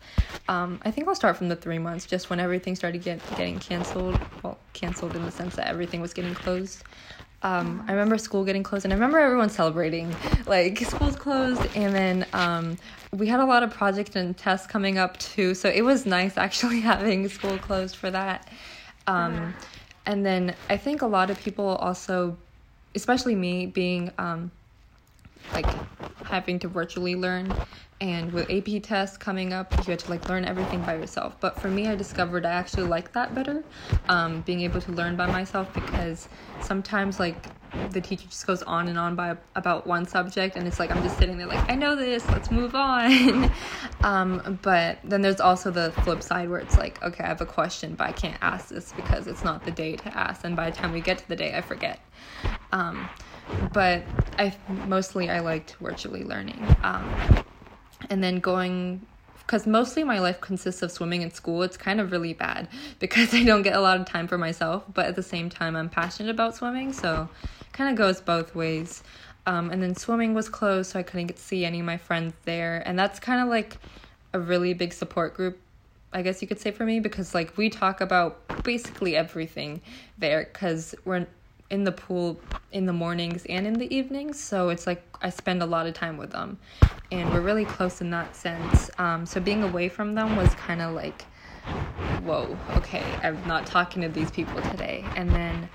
um, 0.48 0.80
i 0.84 0.92
think 0.92 1.08
i'll 1.08 1.15
start 1.15 1.38
from 1.38 1.50
the 1.50 1.56
three 1.56 1.80
months 1.80 2.06
just 2.06 2.30
when 2.30 2.39
everything 2.39 2.76
started 2.76 3.02
get, 3.04 3.20
getting 3.36 3.60
canceled 3.60 4.18
well 4.44 4.60
canceled 4.74 5.15
in 5.15 5.26
the 5.26 5.32
sense 5.32 5.56
that 5.56 5.68
everything 5.68 6.02
was 6.02 6.13
getting 6.13 6.34
closed 6.34 6.84
um, 7.42 7.86
I 7.88 7.94
remember 7.94 8.18
school 8.18 8.44
getting 8.44 8.63
closed, 8.63 8.86
and 8.86 8.94
I 8.94 8.96
remember 8.98 9.18
everyone 9.20 9.50
celebrating. 9.50 10.13
Like 10.46 10.80
school's 10.80 11.15
closed, 11.15 11.62
and 11.76 11.94
then 11.96 12.26
um, 12.34 12.78
we 13.13 13.28
had 13.28 13.39
a 13.39 13.46
lot 13.46 13.62
of 13.62 13.72
projects 13.72 14.15
and 14.15 14.36
tests 14.36 14.65
coming 14.65 14.98
up 14.98 15.18
too. 15.20 15.54
So 15.54 15.70
it 15.70 15.84
was 15.84 16.06
nice 16.06 16.38
actually 16.38 16.80
having 16.82 17.28
school 17.30 17.58
closed 17.60 17.96
for 17.96 18.10
that. 18.10 18.50
Um, 19.06 19.54
and 20.06 20.26
then 20.26 20.56
I 20.70 20.78
think 20.78 21.02
a 21.04 21.08
lot 21.08 21.30
of 21.30 21.38
people 21.38 21.68
also, 21.68 22.38
especially 22.96 23.36
me, 23.36 23.68
being 23.68 24.12
um, 24.18 24.52
like 25.53 25.77
having 26.23 26.59
to 26.59 26.67
virtually 26.67 27.15
learn. 27.15 27.55
And 28.01 28.31
with 28.31 28.49
AP 28.49 28.81
tests 28.83 29.17
coming 29.17 29.51
up 29.51 29.73
you 29.77 29.83
had 29.85 29.99
to 29.99 30.09
like 30.09 30.27
learn 30.29 30.45
everything 30.45 30.83
by 30.83 30.95
yourself. 30.95 31.39
But 31.39 31.59
for 31.59 31.69
me 31.69 31.88
I 31.88 31.95
discovered 31.95 32.45
I 32.45 32.51
actually 32.51 32.83
like 32.83 33.13
that 33.13 33.33
better 33.35 33.65
um, 34.07 34.41
being 34.41 34.62
able 34.62 34.81
to 34.81 34.91
learn 34.91 35.15
by 35.17 35.27
myself 35.27 35.73
because 35.73 36.29
sometimes 36.59 37.19
like 37.19 37.51
the 37.81 38.01
teacher 38.01 38.27
just 38.27 38.45
goes 38.45 38.62
on 38.63 38.88
and 38.88 38.97
on 38.97 39.15
by 39.15 39.38
about 39.55 39.88
one 39.88 40.05
subject 40.05 40.55
and 40.55 40.67
it's 40.67 40.79
like 40.79 40.91
I'm 40.91 41.01
just 41.01 41.17
sitting 41.17 41.38
there 41.38 41.47
like 41.47 41.63
I 41.69 41.75
know 41.75 41.95
this 41.95 42.31
let's 42.31 42.51
move 42.51 42.75
on. 42.75 43.51
Um, 44.01 44.59
but 44.62 44.99
then 45.03 45.21
there's 45.21 45.41
also 45.41 45.71
the 45.71 45.91
flip 45.91 46.23
side 46.23 46.49
where 46.49 46.59
it's 46.59 46.77
like 46.77 47.01
okay 47.03 47.23
I 47.23 47.27
have 47.27 47.41
a 47.41 47.45
question 47.45 47.95
but 47.95 48.07
I 48.07 48.12
can't 48.13 48.38
ask 48.41 48.69
this 48.69 48.93
because 48.93 49.27
it's 49.27 49.43
not 49.43 49.65
the 49.65 49.71
day 49.71 49.97
to 49.97 50.17
ask. 50.17 50.43
And 50.45 50.55
by 50.55 50.69
the 50.69 50.75
time 50.75 50.93
we 50.93 51.01
get 51.01 51.17
to 51.19 51.27
the 51.27 51.35
day 51.35 51.53
I 51.55 51.62
forget. 51.62 51.99
Um, 52.71 53.09
but 53.73 54.03
I 54.38 54.55
mostly 54.88 55.29
I 55.29 55.39
liked 55.39 55.75
virtually 55.81 56.23
learning. 56.23 56.63
Um, 56.83 57.43
and 58.09 58.23
then 58.23 58.39
going 58.39 59.05
because 59.39 59.65
mostly 59.65 60.03
my 60.03 60.19
life 60.19 60.39
consists 60.41 60.83
of 60.83 60.91
swimming 60.91 61.23
and 61.23 61.33
school. 61.33 61.63
It's 61.63 61.77
kind 61.77 61.99
of 61.99 62.12
really 62.12 62.33
bad 62.33 62.67
because 62.99 63.33
I 63.33 63.43
don't 63.43 63.63
get 63.63 63.75
a 63.75 63.81
lot 63.81 63.99
of 63.99 64.05
time 64.05 64.27
for 64.27 64.38
myself, 64.38 64.83
but 64.93 65.07
at 65.07 65.15
the 65.15 65.23
same 65.23 65.49
time 65.49 65.75
I'm 65.75 65.89
passionate 65.89 66.29
about 66.29 66.55
swimming, 66.55 66.93
so 66.93 67.27
it 67.62 67.73
kind 67.73 67.89
of 67.89 67.97
goes 67.97 68.21
both 68.21 68.53
ways. 68.53 69.03
Um, 69.47 69.71
and 69.71 69.81
then 69.81 69.95
swimming 69.95 70.35
was 70.35 70.49
closed, 70.49 70.91
so 70.91 70.99
I 70.99 71.03
couldn't 71.03 71.27
get 71.27 71.38
to 71.38 71.41
see 71.41 71.65
any 71.65 71.79
of 71.79 71.85
my 71.85 71.97
friends 71.97 72.35
there, 72.45 72.83
and 72.85 72.99
that's 72.99 73.19
kind 73.19 73.41
of 73.41 73.47
like 73.47 73.77
a 74.33 74.39
really 74.39 74.75
big 74.75 74.93
support 74.93 75.33
group 75.33 75.59
I 76.12 76.21
guess 76.23 76.41
you 76.41 76.47
could 76.47 76.59
say 76.59 76.71
for 76.71 76.85
me 76.85 76.99
because 76.99 77.35
like 77.35 77.55
we 77.55 77.69
talk 77.69 78.01
about 78.01 78.63
basically 78.63 79.15
everything 79.15 79.81
there 80.17 80.49
because 80.51 80.95
we're 81.05 81.27
in 81.69 81.84
the 81.84 81.91
pool 81.91 82.39
in 82.71 82.86
the 82.86 82.93
mornings 82.93 83.45
and 83.47 83.65
in 83.65 83.73
the 83.73 83.93
evenings 83.93 84.39
so 84.39 84.69
it's 84.69 84.86
like 84.86 85.03
I 85.21 85.29
spend 85.29 85.62
a 85.62 85.65
lot 85.65 85.88
of 85.88 85.93
time 85.93 86.17
with 86.17 86.32
them. 86.32 86.58
And 87.12 87.34
we're 87.34 87.41
really 87.41 87.65
close 87.65 88.01
in 88.01 88.12
that 88.12 88.36
sense. 88.36 88.91
Um, 88.99 89.25
so 89.25 89.41
being 89.41 89.63
away 89.63 89.89
from 89.89 90.13
them 90.13 90.36
was 90.36 90.53
kind 90.55 90.82
of 90.82 90.93
like 90.93 91.23
whoa 92.23 92.58
okay 92.75 93.03
I'm 93.23 93.45
not 93.47 93.65
talking 93.65 94.01
to 94.03 94.10
these 94.10 94.32
people 94.32 94.62
today. 94.62 95.03
And 95.15 95.29
then 95.29 95.69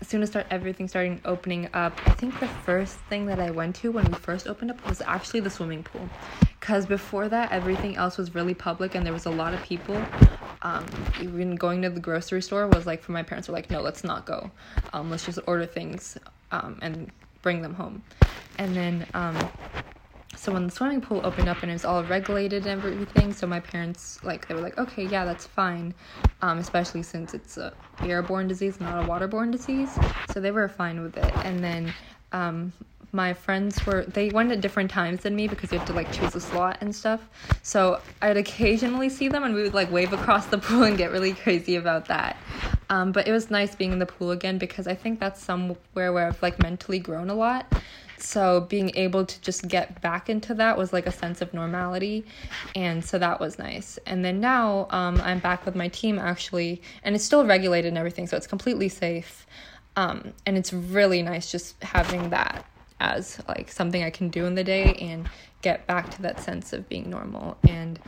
as 0.00 0.08
soon 0.08 0.22
as 0.22 0.30
start 0.30 0.46
everything 0.50 0.86
starting 0.86 1.20
opening 1.24 1.68
up 1.74 1.92
i 2.06 2.12
think 2.12 2.38
the 2.38 2.46
first 2.46 2.94
thing 3.10 3.26
that 3.26 3.40
i 3.40 3.50
went 3.50 3.74
to 3.74 3.90
when 3.90 4.04
we 4.06 4.14
first 4.14 4.46
opened 4.46 4.70
up 4.70 4.88
was 4.88 5.00
actually 5.02 5.40
the 5.40 5.50
swimming 5.50 5.82
pool. 5.82 6.08
Because 6.60 6.86
before 6.86 7.28
that 7.28 7.50
everything 7.52 7.96
else 7.96 8.16
was 8.16 8.34
really 8.34 8.54
public 8.54 8.94
and 8.94 9.04
there 9.04 9.12
was 9.12 9.26
a 9.26 9.30
lot 9.30 9.54
of 9.54 9.62
people 9.62 10.00
um, 10.62 11.06
even 11.16 11.56
going 11.56 11.82
to 11.82 11.90
the 11.90 12.00
grocery 12.00 12.42
store 12.42 12.66
was 12.66 12.86
like 12.86 13.02
for 13.02 13.12
my 13.12 13.22
parents 13.22 13.48
were 13.48 13.54
like 13.54 13.70
no 13.70 13.80
let's 13.80 14.04
not 14.04 14.26
go. 14.26 14.50
Um, 14.92 15.10
let's 15.10 15.24
just 15.24 15.38
order 15.46 15.66
things 15.66 16.18
um, 16.50 16.78
and 16.82 17.10
bring 17.42 17.62
them 17.62 17.74
home. 17.74 18.02
And 18.58 18.76
then 18.76 19.06
um, 19.14 19.50
so 20.34 20.52
when 20.52 20.66
the 20.66 20.70
swimming 20.72 21.00
pool 21.00 21.20
opened 21.24 21.48
up 21.48 21.62
and 21.62 21.70
it 21.70 21.74
was 21.74 21.84
all 21.84 22.04
regulated 22.04 22.66
and 22.66 22.84
everything 22.84 23.32
so 23.32 23.46
my 23.46 23.60
parents 23.60 24.18
like 24.22 24.46
they 24.46 24.54
were 24.54 24.60
like 24.60 24.78
okay 24.78 25.04
yeah 25.04 25.24
that's 25.24 25.46
fine. 25.46 25.94
Um, 26.42 26.58
especially 26.58 27.02
since 27.02 27.34
it's 27.34 27.56
a 27.56 27.74
airborne 28.02 28.46
disease 28.48 28.80
not 28.80 28.98
a 28.98 29.04
waterborne 29.04 29.50
disease. 29.50 30.00
So 30.24 30.40
they 30.40 30.50
were 30.50 30.68
fine 30.68 31.02
with 31.02 31.16
it. 31.16 31.38
And 31.42 31.62
then 31.64 31.94
um, 32.32 32.72
my 33.12 33.32
friends 33.32 33.84
were 33.86 34.04
they 34.04 34.28
went 34.30 34.52
at 34.52 34.60
different 34.60 34.90
times 34.90 35.20
than 35.20 35.34
me 35.34 35.48
because 35.48 35.72
you 35.72 35.78
have 35.78 35.86
to 35.86 35.94
like 35.94 36.10
choose 36.12 36.34
a 36.34 36.40
slot 36.40 36.78
and 36.80 36.94
stuff 36.94 37.20
so 37.62 38.00
i'd 38.22 38.36
occasionally 38.36 39.08
see 39.08 39.28
them 39.28 39.44
and 39.44 39.54
we 39.54 39.62
would 39.62 39.74
like 39.74 39.90
wave 39.90 40.12
across 40.12 40.46
the 40.46 40.58
pool 40.66 40.82
and 40.84 40.98
get 40.98 41.10
really 41.10 41.32
crazy 41.32 41.76
about 41.76 42.06
that 42.06 42.36
Um, 42.90 43.12
but 43.12 43.28
it 43.28 43.32
was 43.32 43.50
nice 43.50 43.74
being 43.74 43.92
in 43.92 43.98
the 43.98 44.06
pool 44.06 44.30
again 44.30 44.58
because 44.58 44.86
I 44.86 44.94
think 44.94 45.20
that's 45.20 45.42
somewhere 45.42 46.12
where 46.12 46.26
I've 46.26 46.42
like 46.42 46.58
mentally 46.62 46.98
grown 46.98 47.28
a 47.30 47.34
lot. 47.34 47.70
So 48.18 48.62
being 48.62 48.90
able 48.96 49.24
to 49.26 49.40
just 49.42 49.68
get 49.68 50.00
back 50.00 50.28
into 50.28 50.54
that 50.54 50.76
was 50.76 50.92
like 50.92 51.06
a 51.06 51.12
sense 51.12 51.40
of 51.40 51.54
normality, 51.54 52.24
and 52.74 53.04
so 53.04 53.18
that 53.18 53.38
was 53.38 53.58
nice. 53.58 53.98
And 54.06 54.24
then 54.24 54.40
now 54.40 54.88
um, 54.90 55.20
I'm 55.22 55.38
back 55.38 55.64
with 55.64 55.76
my 55.76 55.88
team 55.88 56.18
actually, 56.18 56.82
and 57.04 57.14
it's 57.14 57.24
still 57.24 57.44
regulated 57.46 57.90
and 57.90 57.98
everything, 57.98 58.26
so 58.26 58.36
it's 58.36 58.46
completely 58.48 58.88
safe. 58.88 59.46
Um, 59.96 60.32
and 60.46 60.56
it's 60.56 60.72
really 60.72 61.22
nice 61.22 61.50
just 61.50 61.80
having 61.82 62.30
that 62.30 62.64
as 63.00 63.40
like 63.48 63.70
something 63.70 64.02
I 64.02 64.10
can 64.10 64.28
do 64.28 64.44
in 64.46 64.54
the 64.54 64.64
day 64.64 64.94
and 64.94 65.28
get 65.62 65.86
back 65.86 66.10
to 66.10 66.22
that 66.22 66.40
sense 66.40 66.72
of 66.72 66.88
being 66.88 67.10
normal. 67.10 67.56
And 67.68 67.98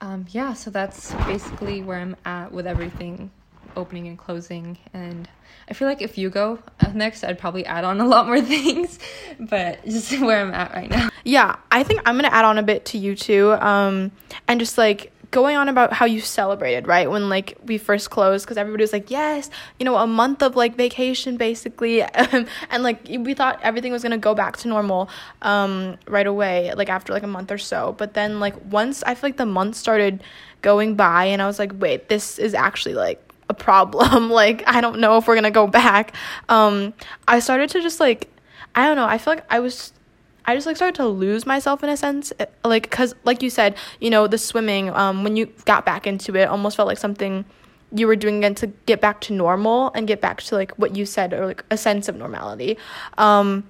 um, 0.00 0.26
yeah, 0.30 0.54
so 0.54 0.70
that's 0.70 1.12
basically 1.26 1.82
where 1.82 1.98
I'm 1.98 2.16
at 2.24 2.52
with 2.52 2.66
everything 2.66 3.30
opening 3.76 4.08
and 4.08 4.18
closing. 4.18 4.78
And 4.92 5.28
I 5.68 5.74
feel 5.74 5.88
like 5.88 6.02
if 6.02 6.18
you 6.18 6.30
go 6.30 6.58
next, 6.94 7.24
I'd 7.24 7.38
probably 7.38 7.66
add 7.66 7.84
on 7.84 8.00
a 8.00 8.06
lot 8.06 8.26
more 8.26 8.40
things, 8.42 8.98
but 9.38 9.84
just 9.84 10.18
where 10.20 10.40
I'm 10.40 10.52
at 10.52 10.72
right 10.72 10.90
now. 10.90 11.10
Yeah, 11.24 11.56
I 11.70 11.82
think 11.82 12.00
I'm 12.06 12.16
gonna 12.16 12.28
add 12.28 12.44
on 12.44 12.58
a 12.58 12.62
bit 12.62 12.86
to 12.86 12.98
you 12.98 13.14
too, 13.14 13.52
um, 13.52 14.10
and 14.48 14.58
just 14.58 14.78
like 14.78 15.12
going 15.30 15.56
on 15.56 15.68
about 15.68 15.92
how 15.92 16.06
you 16.06 16.20
celebrated, 16.20 16.86
right? 16.86 17.10
When 17.10 17.28
like 17.28 17.56
we 17.64 17.78
first 17.78 18.10
closed, 18.10 18.44
because 18.44 18.56
everybody 18.56 18.82
was 18.82 18.92
like, 18.92 19.10
yes, 19.10 19.50
you 19.78 19.84
know, 19.84 19.96
a 19.96 20.06
month 20.06 20.42
of 20.42 20.56
like 20.56 20.76
vacation 20.76 21.36
basically, 21.36 22.02
and 22.70 22.82
like 22.82 23.06
we 23.08 23.34
thought 23.34 23.60
everything 23.62 23.92
was 23.92 24.02
gonna 24.02 24.18
go 24.18 24.34
back 24.34 24.56
to 24.58 24.68
normal 24.68 25.08
um, 25.42 25.96
right 26.06 26.26
away, 26.26 26.72
like 26.74 26.88
after 26.88 27.12
like 27.12 27.22
a 27.22 27.28
month 27.28 27.50
or 27.50 27.58
so. 27.58 27.94
But 27.98 28.14
then 28.14 28.40
like 28.40 28.54
once 28.70 29.02
I 29.04 29.14
feel 29.14 29.28
like 29.28 29.36
the 29.36 29.46
month 29.46 29.76
started 29.76 30.22
going 30.62 30.94
by, 30.94 31.26
and 31.26 31.40
I 31.40 31.46
was 31.46 31.58
like, 31.58 31.72
wait, 31.78 32.08
this 32.08 32.38
is 32.38 32.54
actually 32.54 32.94
like 32.94 33.22
a 33.48 33.54
problem. 33.54 34.30
like 34.42 34.62
I 34.66 34.80
don't 34.80 35.00
know 35.00 35.16
if 35.18 35.28
we're 35.28 35.36
gonna 35.36 35.50
go 35.50 35.66
back. 35.66 36.14
Um, 36.48 36.94
I 37.28 37.40
started 37.40 37.70
to 37.70 37.82
just 37.82 38.00
like 38.00 38.28
I 38.74 38.86
don't 38.86 38.96
know. 38.96 39.06
I 39.06 39.18
feel 39.18 39.34
like 39.34 39.44
I 39.50 39.60
was 39.60 39.92
I 40.46 40.54
just 40.54 40.66
like 40.66 40.76
started 40.76 40.96
to 40.96 41.06
lose 41.06 41.46
myself 41.46 41.82
in 41.84 41.90
a 41.90 41.96
sense, 41.96 42.32
eh, 42.38 42.46
like 42.64 42.84
because 42.84 43.14
like 43.24 43.42
you 43.42 43.50
said, 43.50 43.76
you 44.00 44.10
know, 44.10 44.26
the 44.26 44.38
swimming. 44.38 44.90
Um, 44.90 45.24
when 45.24 45.36
you 45.36 45.46
got 45.64 45.84
back 45.84 46.06
into 46.06 46.34
it, 46.36 46.48
almost 46.48 46.76
felt 46.76 46.88
like 46.88 46.98
something 46.98 47.44
you 47.92 48.06
were 48.06 48.16
doing 48.16 48.38
again 48.38 48.54
to 48.54 48.68
get 48.86 49.00
back 49.00 49.20
to 49.20 49.32
normal 49.32 49.90
and 49.94 50.06
get 50.06 50.20
back 50.20 50.40
to 50.42 50.54
like 50.54 50.72
what 50.72 50.94
you 50.94 51.04
said 51.04 51.32
or 51.32 51.46
like 51.46 51.64
a 51.70 51.76
sense 51.76 52.08
of 52.08 52.16
normality. 52.16 52.76
Um, 53.18 53.68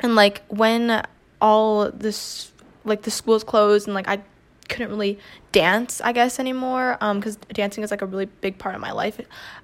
and 0.00 0.14
like 0.14 0.42
when 0.48 1.04
all 1.40 1.90
this 1.90 2.52
like 2.84 3.02
the 3.02 3.10
schools 3.10 3.44
closed 3.44 3.86
and 3.86 3.94
like 3.94 4.08
I 4.08 4.20
couldn't 4.68 4.90
really 4.90 5.18
dance 5.50 6.00
i 6.02 6.12
guess 6.12 6.38
anymore 6.38 6.98
um 7.00 7.18
because 7.18 7.36
dancing 7.52 7.82
is 7.82 7.90
like 7.90 8.02
a 8.02 8.06
really 8.06 8.26
big 8.26 8.58
part 8.58 8.74
of 8.74 8.80
my 8.80 8.92
life 8.92 9.20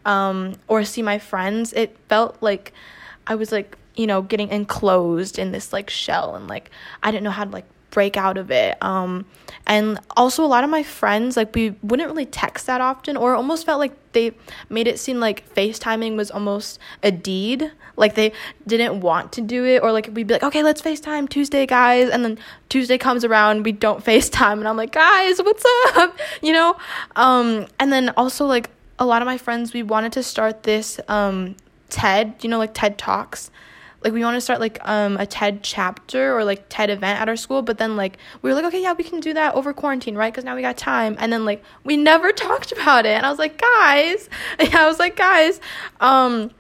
um 0.07 0.55
or 0.67 0.83
see 0.85 1.03
my 1.03 1.19
friends 1.19 1.73
it 1.75 1.97
felt 2.09 2.37
like 2.41 2.73
i 3.27 3.35
was 3.35 3.53
like 3.53 3.77
you 3.97 4.07
know, 4.07 4.23
getting 4.23 4.49
enclosed 4.49 5.39
in 5.39 5.53
this 5.53 5.73
like 5.73 5.91
shell 5.91 6.35
and 6.35 6.49
like 6.49 6.71
I 7.03 7.11
didn't 7.11 7.25
know 7.25 7.31
how 7.31 7.45
to 7.45 7.51
like 7.51 7.67
break 7.95 8.17
out 8.17 8.37
of 8.37 8.51
it. 8.51 8.77
Um, 8.83 9.25
and 9.67 9.99
also 10.17 10.45
a 10.45 10.47
lot 10.47 10.65
of 10.65 10.69
my 10.69 10.83
friends 10.83 11.37
like 11.37 11.55
we 11.55 11.71
wouldn't 11.83 12.09
really 12.09 12.27
text 12.27 12.67
that 12.67 12.81
often 12.81 13.17
or 13.17 13.35
almost 13.35 13.65
felt 13.65 13.79
like 13.79 13.93
they 14.13 14.33
made 14.69 14.87
it 14.87 14.99
seem 14.99 15.21
like 15.21 15.49
FaceTiming 15.55 16.17
was 16.17 16.31
almost 16.31 16.79
a 17.03 17.11
deed. 17.11 17.71
Like 17.97 18.17
they 18.17 18.33
didn't 18.67 19.01
want 19.01 19.33
to 19.35 19.41
do 19.41 19.65
it 19.65 19.83
or 19.83 19.93
like 19.93 20.11
we'd 20.13 20.27
be 20.27 20.35
like, 20.35 20.43
okay, 20.43 20.63
let's 20.65 20.83
FaceTime 20.83 21.29
Tuesday, 21.29 21.65
guys. 21.65 22.11
And 22.11 22.25
then 22.25 22.39
Tuesday 22.69 22.99
comes 22.99 23.25
around, 23.25 23.63
we 23.63 23.73
don't 23.73 24.05
FaceTime 24.11 24.59
and 24.59 24.69
I'm 24.69 24.77
like, 24.77 24.93
guys, 24.93 25.39
what's 25.41 25.65
up? 25.97 26.19
You 26.43 26.53
know? 26.53 26.77
Um, 27.17 27.67
and 27.79 27.93
then 27.93 28.11
also 28.17 28.45
like 28.45 28.71
a 28.99 29.07
lot 29.07 29.23
of 29.23 29.27
my 29.27 29.39
friends, 29.39 29.73
we 29.73 29.83
wanted 29.83 30.13
to 30.13 30.23
start 30.23 30.65
this 30.65 31.01
um 31.09 31.55
TED, 31.91 32.35
you 32.43 32.51
know, 32.51 32.59
like 32.59 32.75
TED 32.75 32.99
Talks 32.99 33.53
like 34.05 34.13
we 34.13 34.23
want 34.23 34.37
to 34.37 34.41
start 34.41 34.61
like 34.61 34.79
um 34.87 35.17
a 35.17 35.27
TED 35.27 35.63
chapter 35.63 36.37
or 36.37 36.45
like 36.45 36.67
TED 36.69 36.91
event 36.91 37.21
at 37.21 37.29
our 37.29 37.37
school, 37.37 37.63
but 37.63 37.79
then 37.79 37.97
like 37.97 38.19
we 38.43 38.51
were 38.51 38.55
like, 38.55 38.67
okay, 38.67 38.83
yeah, 38.83 38.93
we 38.93 39.03
can 39.03 39.19
do 39.21 39.33
that 39.33 39.55
over 39.55 39.73
quarantine, 39.73 40.15
right? 40.15 40.33
Because 40.33 40.45
now 40.45 40.55
we 40.55 40.63
got 40.63 40.77
time. 40.77 41.17
And 41.19 41.33
then 41.33 41.45
like 41.45 41.65
we 41.83 41.97
never 41.97 42.31
talked 42.47 42.71
about 42.71 43.07
it, 43.07 43.17
and 43.17 43.25
I 43.27 43.31
was 43.31 43.39
like, 43.39 43.59
guys, 43.59 44.29
yeah, 44.61 44.85
I 44.85 44.87
was 44.87 44.99
like, 44.99 45.17
guys, 45.17 45.61
um, 46.01 46.51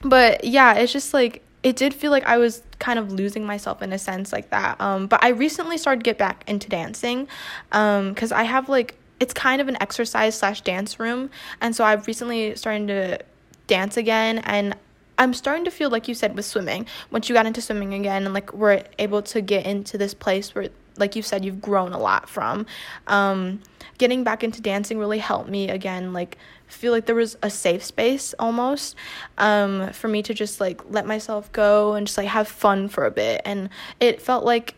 but 0.00 0.44
yeah, 0.44 0.74
it's 0.74 0.92
just 0.92 1.12
like 1.12 1.42
it 1.62 1.76
did 1.76 1.92
feel 1.92 2.10
like 2.10 2.24
I 2.24 2.38
was 2.38 2.62
kind 2.78 2.98
of 2.98 3.12
losing 3.12 3.44
myself 3.44 3.82
in 3.82 3.92
a 3.92 3.98
sense 3.98 4.32
like 4.32 4.48
that. 4.48 4.80
Um, 4.80 5.06
but 5.06 5.22
I 5.22 5.28
recently 5.28 5.76
started 5.76 6.00
to 6.00 6.04
get 6.04 6.16
back 6.16 6.42
into 6.48 6.70
dancing, 6.70 7.28
um, 7.72 8.14
because 8.14 8.32
I 8.32 8.44
have 8.44 8.70
like 8.70 8.96
it's 9.20 9.34
kind 9.34 9.60
of 9.60 9.68
an 9.68 9.76
exercise 9.82 10.34
slash 10.34 10.62
dance 10.62 10.98
room, 10.98 11.30
and 11.60 11.76
so 11.76 11.84
I've 11.84 12.06
recently 12.06 12.56
started 12.56 12.88
to 12.88 13.18
dance 13.66 13.96
again 13.96 14.38
and 14.38 14.74
I'm 15.20 15.34
starting 15.34 15.66
to 15.66 15.70
feel 15.70 15.90
like 15.90 16.08
you 16.08 16.14
said 16.14 16.34
with 16.34 16.46
swimming. 16.46 16.86
Once 17.10 17.28
you 17.28 17.34
got 17.34 17.44
into 17.44 17.60
swimming 17.60 17.92
again 17.92 18.24
and 18.24 18.32
like 18.32 18.54
we're 18.54 18.82
able 18.98 19.20
to 19.20 19.42
get 19.42 19.66
into 19.66 19.98
this 19.98 20.14
place 20.14 20.54
where 20.54 20.70
like 20.96 21.14
you 21.14 21.20
said 21.22 21.44
you've 21.44 21.60
grown 21.60 21.92
a 21.92 21.98
lot 21.98 22.28
from 22.28 22.64
um, 23.06 23.60
getting 23.98 24.24
back 24.24 24.42
into 24.42 24.60
dancing 24.62 24.98
really 24.98 25.18
helped 25.18 25.48
me 25.48 25.68
again 25.68 26.12
like 26.14 26.38
feel 26.66 26.92
like 26.92 27.06
there 27.06 27.14
was 27.14 27.36
a 27.42 27.50
safe 27.50 27.84
space 27.84 28.34
almost 28.38 28.96
um, 29.38 29.92
for 29.92 30.08
me 30.08 30.22
to 30.22 30.32
just 30.32 30.60
like 30.60 30.80
let 30.90 31.06
myself 31.06 31.52
go 31.52 31.94
and 31.94 32.06
just 32.06 32.16
like 32.16 32.28
have 32.28 32.48
fun 32.48 32.88
for 32.88 33.04
a 33.04 33.10
bit 33.10 33.42
and 33.44 33.68
it 34.00 34.22
felt 34.22 34.44
like 34.44 34.74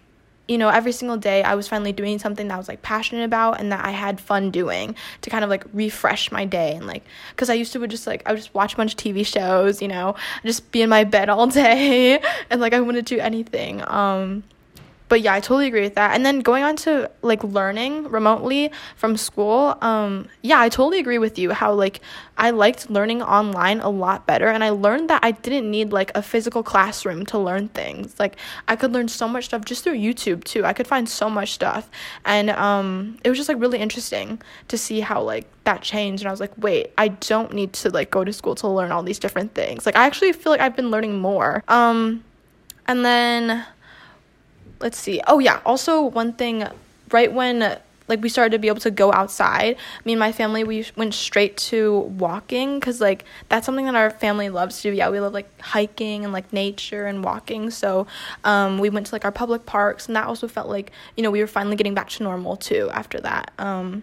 you 0.52 0.58
know, 0.58 0.68
every 0.68 0.92
single 0.92 1.16
day 1.16 1.42
I 1.42 1.54
was 1.54 1.66
finally 1.66 1.92
doing 1.92 2.18
something 2.18 2.46
that 2.48 2.54
I 2.54 2.58
was 2.58 2.68
like 2.68 2.82
passionate 2.82 3.24
about 3.24 3.58
and 3.58 3.72
that 3.72 3.84
I 3.84 3.90
had 3.90 4.20
fun 4.20 4.50
doing 4.50 4.94
to 5.22 5.30
kind 5.30 5.42
of 5.42 5.50
like 5.50 5.64
refresh 5.72 6.30
my 6.30 6.44
day 6.44 6.74
and 6.74 6.86
like 6.86 7.04
cuz 7.36 7.48
I 7.48 7.54
used 7.54 7.72
to 7.72 7.80
would 7.80 7.90
just 7.90 8.06
like 8.06 8.22
I 8.26 8.32
would 8.32 8.38
just 8.38 8.54
watch 8.54 8.74
a 8.74 8.76
bunch 8.76 8.92
of 8.92 8.98
TV 8.98 9.26
shows, 9.26 9.80
you 9.80 9.88
know, 9.88 10.14
just 10.44 10.70
be 10.70 10.82
in 10.82 10.90
my 10.90 11.04
bed 11.04 11.28
all 11.28 11.46
day 11.64 12.20
and 12.50 12.60
like 12.60 12.74
I 12.74 12.80
wouldn't 12.80 13.08
do 13.08 13.18
anything. 13.18 13.82
Um 13.88 14.44
but 15.12 15.20
yeah, 15.20 15.35
I 15.35 15.40
totally 15.40 15.66
agree 15.66 15.83
with 15.83 15.96
that. 15.96 16.14
And 16.14 16.25
then 16.25 16.40
going 16.40 16.62
on 16.62 16.75
to 16.87 17.11
like 17.20 17.44
learning 17.44 18.09
remotely 18.09 18.72
from 18.96 19.18
school, 19.18 19.77
um, 19.83 20.27
yeah, 20.40 20.59
I 20.59 20.70
totally 20.70 21.01
agree 21.01 21.18
with 21.18 21.38
you 21.38 21.51
how 21.51 21.75
like 21.75 22.01
I 22.38 22.48
liked 22.48 22.88
learning 22.88 23.20
online 23.20 23.81
a 23.81 23.90
lot 23.90 24.27
better 24.27 24.48
and 24.48 24.64
I 24.64 24.70
learned 24.70 25.11
that 25.11 25.22
I 25.22 25.33
didn't 25.33 25.70
need 25.70 25.92
like 25.92 26.12
a 26.14 26.22
physical 26.22 26.62
classroom 26.62 27.27
to 27.27 27.38
learn 27.38 27.68
things. 27.68 28.18
Like 28.18 28.37
I 28.68 28.75
could 28.75 28.94
learn 28.94 29.07
so 29.09 29.29
much 29.29 29.44
stuff 29.44 29.66
just 29.66 29.85
through 29.85 29.98
YouTube 29.98 30.44
too. 30.44 30.64
I 30.64 30.72
could 30.72 30.87
find 30.87 31.07
so 31.07 31.29
much 31.29 31.53
stuff. 31.53 31.90
And 32.25 32.48
um 32.48 33.18
it 33.22 33.29
was 33.29 33.37
just 33.37 33.51
like 33.51 33.61
really 33.61 33.81
interesting 33.81 34.40
to 34.68 34.79
see 34.79 35.01
how 35.01 35.20
like 35.20 35.44
that 35.64 35.83
changed 35.83 36.22
and 36.22 36.29
I 36.29 36.31
was 36.31 36.40
like, 36.40 36.57
"Wait, 36.57 36.90
I 36.96 37.09
don't 37.09 37.53
need 37.53 37.75
to 37.75 37.90
like 37.90 38.11
go 38.11 38.25
to 38.25 38.33
school 38.33 38.55
to 38.55 38.66
learn 38.66 38.90
all 38.90 39.03
these 39.03 39.18
different 39.18 39.53
things." 39.53 39.85
Like 39.85 39.94
I 39.94 40.07
actually 40.07 40.33
feel 40.33 40.53
like 40.53 40.62
I've 40.62 40.75
been 40.75 40.90
learning 40.90 41.18
more. 41.18 41.62
Um 41.68 42.25
and 42.87 43.05
then 43.05 43.64
let's 44.82 44.98
see. 44.98 45.20
Oh 45.26 45.38
yeah, 45.38 45.60
also 45.64 46.02
one 46.02 46.32
thing 46.32 46.66
right 47.10 47.32
when 47.32 47.78
like 48.08 48.20
we 48.20 48.28
started 48.28 48.50
to 48.50 48.58
be 48.58 48.68
able 48.68 48.80
to 48.80 48.90
go 48.90 49.12
outside 49.12 49.76
me 50.04 50.12
and 50.12 50.20
my 50.20 50.32
family 50.32 50.64
we 50.64 50.84
went 50.96 51.14
straight 51.14 51.56
to 51.56 52.00
walking 52.00 52.78
because 52.78 53.00
like 53.00 53.24
that's 53.48 53.64
something 53.64 53.86
that 53.86 53.94
our 53.94 54.10
family 54.10 54.48
loves 54.48 54.82
to 54.82 54.90
do. 54.90 54.96
Yeah 54.96 55.08
we 55.08 55.20
love 55.20 55.32
like 55.32 55.60
hiking 55.60 56.24
and 56.24 56.32
like 56.32 56.52
nature 56.52 57.06
and 57.06 57.24
walking. 57.24 57.70
So 57.70 58.06
um, 58.44 58.78
we 58.78 58.90
went 58.90 59.06
to 59.06 59.14
like 59.14 59.24
our 59.24 59.32
public 59.32 59.64
parks 59.66 60.06
and 60.06 60.16
that 60.16 60.26
also 60.26 60.48
felt 60.48 60.68
like 60.68 60.92
you 61.16 61.22
know 61.22 61.30
we 61.30 61.40
were 61.40 61.46
finally 61.46 61.76
getting 61.76 61.94
back 61.94 62.10
to 62.10 62.22
normal 62.22 62.56
too 62.56 62.90
after 62.92 63.20
that. 63.20 63.52
Um, 63.58 64.02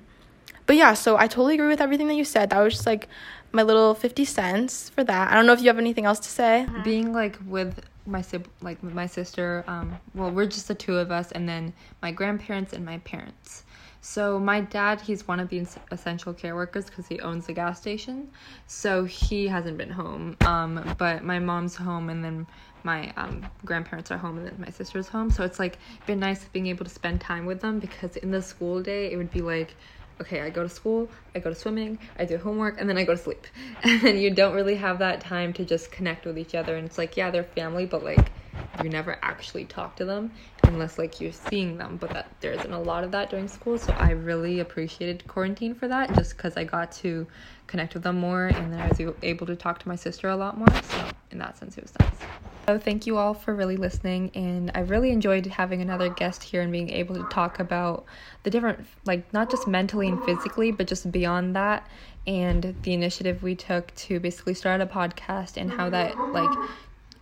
but 0.66 0.76
yeah 0.76 0.94
so 0.94 1.18
i 1.18 1.26
totally 1.26 1.56
agree 1.56 1.68
with 1.68 1.82
everything 1.82 2.08
that 2.08 2.16
you 2.16 2.26
said. 2.26 2.50
That 2.50 2.60
was 2.60 2.74
just 2.74 2.86
like 2.86 3.08
my 3.52 3.64
little 3.64 3.96
50 3.96 4.26
cents 4.26 4.90
for 4.90 5.04
that. 5.04 5.32
I 5.32 5.36
don't 5.36 5.46
know 5.46 5.54
if 5.54 5.62
you 5.62 5.68
have 5.68 5.80
anything 5.80 6.06
else 6.06 6.20
to 6.20 6.30
say. 6.30 6.68
Being 6.84 7.14
like 7.14 7.38
with 7.46 7.84
my 8.10 8.22
sib 8.22 8.48
like 8.62 8.82
my 8.84 9.06
sister 9.06 9.64
um 9.68 9.98
well 10.14 10.32
we're 10.32 10.46
just 10.46 10.68
the 10.68 10.76
two 10.76 10.98
of 10.98 11.12
us 11.12 11.32
and 11.32 11.48
then 11.48 11.74
my 12.02 12.12
grandparents 12.12 12.74
and 12.74 12.86
my 12.86 12.98
parents. 13.00 13.64
So 14.02 14.40
my 14.40 14.62
dad 14.62 15.02
he's 15.02 15.28
one 15.28 15.40
of 15.40 15.50
the 15.50 15.66
essential 15.92 16.34
care 16.34 16.56
workers 16.56 16.86
because 16.86 17.08
he 17.08 17.20
owns 17.20 17.48
the 17.48 17.54
gas 17.54 17.80
station. 17.80 18.30
So 18.68 19.06
he 19.06 19.48
hasn't 19.48 19.78
been 19.78 19.92
home 19.92 20.38
um 20.42 20.96
but 20.98 21.24
my 21.24 21.40
mom's 21.40 21.76
home 21.76 22.10
and 22.10 22.24
then 22.24 22.48
my 22.84 23.12
um, 23.18 23.46
grandparents 23.66 24.12
are 24.12 24.18
home 24.18 24.38
and 24.38 24.48
then 24.48 24.56
my 24.58 24.70
sister's 24.70 25.08
home. 25.08 25.30
So 25.30 25.44
it's 25.44 25.60
like 25.60 25.78
been 26.06 26.20
nice 26.20 26.46
being 26.46 26.68
able 26.68 26.86
to 26.86 26.92
spend 26.92 27.22
time 27.22 27.46
with 27.46 27.62
them 27.62 27.80
because 27.80 28.16
in 28.18 28.32
the 28.32 28.42
school 28.42 28.82
day 28.82 29.12
it 29.12 29.18
would 29.18 29.32
be 29.32 29.42
like 29.42 29.76
okay, 30.22 30.42
I 30.42 30.50
go 30.50 30.64
to 30.64 30.70
school, 30.70 31.12
I 31.34 31.40
go 31.40 31.50
to 31.50 31.56
swimming, 31.56 32.00
I 32.18 32.26
do 32.26 32.38
homework, 32.38 32.80
and 32.80 32.90
then 32.90 32.98
I 32.98 33.04
go 33.06 33.16
to 33.16 33.22
sleep. 33.22 33.48
And 33.84 34.22
you 34.22 34.32
don't 34.32 34.54
really 34.54 34.76
have 34.76 35.00
that 35.00 35.22
time 35.22 35.54
to 35.54 35.66
just 35.66 35.92
connect 35.92 36.26
with 36.26 36.38
each 36.38 36.56
other. 36.56 36.76
And 36.76 36.86
it's 36.86 36.98
like, 36.98 37.18
yeah, 37.18 37.32
they're 37.32 37.44
family, 37.44 37.86
but 37.86 38.04
like 38.04 38.32
you 38.80 38.90
never 38.90 39.18
actually 39.22 39.66
talk 39.66 39.96
to 39.98 40.06
them 40.06 40.32
unless 40.64 40.98
like 40.98 41.20
you're 41.20 41.32
seeing 41.32 41.78
them. 41.78 41.98
But 41.98 42.14
that 42.14 42.32
there 42.40 42.54
isn't 42.54 42.72
a 42.72 42.82
lot 42.82 43.04
of 43.04 43.12
that 43.12 43.30
during 43.30 43.48
school. 43.48 43.78
So 43.78 43.94
I 43.98 44.12
really 44.12 44.60
appreciated 44.60 45.28
quarantine 45.28 45.74
for 45.74 45.88
that 45.88 46.14
just 46.16 46.38
because 46.38 46.56
I 46.56 46.64
got 46.64 46.92
to 46.94 47.28
connect 47.68 47.94
with 47.94 48.04
them 48.04 48.20
more 48.20 48.48
and 48.48 48.74
then 48.74 48.80
I 48.82 48.90
was 48.90 49.02
able 49.22 49.48
to 49.48 49.56
talk 49.56 49.80
to 49.80 49.88
my 49.88 49.96
sister 49.96 50.30
a 50.30 50.36
lot 50.36 50.58
more. 50.58 50.68
So 50.82 51.09
in 51.32 51.38
that 51.40 51.58
sense, 51.58 51.78
it 51.78 51.84
was 51.84 51.94
nice. 51.96 52.28
So 52.68 52.78
thank 52.78 53.08
you 53.08 53.18
all 53.18 53.34
for 53.34 53.56
really 53.56 53.78
listening, 53.78 54.30
and 54.36 54.72
I 54.76 54.82
really 54.82 55.10
enjoyed 55.10 55.46
having 55.48 55.82
another 55.82 56.10
guest 56.10 56.44
here 56.44 56.62
and 56.62 56.72
being 56.72 56.90
able 56.92 57.16
to 57.16 57.24
talk 57.30 57.60
about 57.60 58.06
the 58.44 58.52
different, 58.52 58.86
like 59.06 59.34
not 59.34 59.50
just 59.50 59.68
mentally 59.68 60.08
and 60.08 60.24
physically, 60.24 60.72
but 60.72 60.86
just 60.86 61.12
beyond 61.12 61.56
that, 61.56 61.90
and 62.28 62.76
the 62.84 62.94
initiative 62.94 63.42
we 63.42 63.56
took 63.56 63.94
to 63.96 64.20
basically 64.20 64.54
start 64.54 64.82
a 64.82 64.86
podcast 64.86 65.58
and 65.58 65.72
how 65.72 65.90
that 65.90 66.16
like 66.32 66.50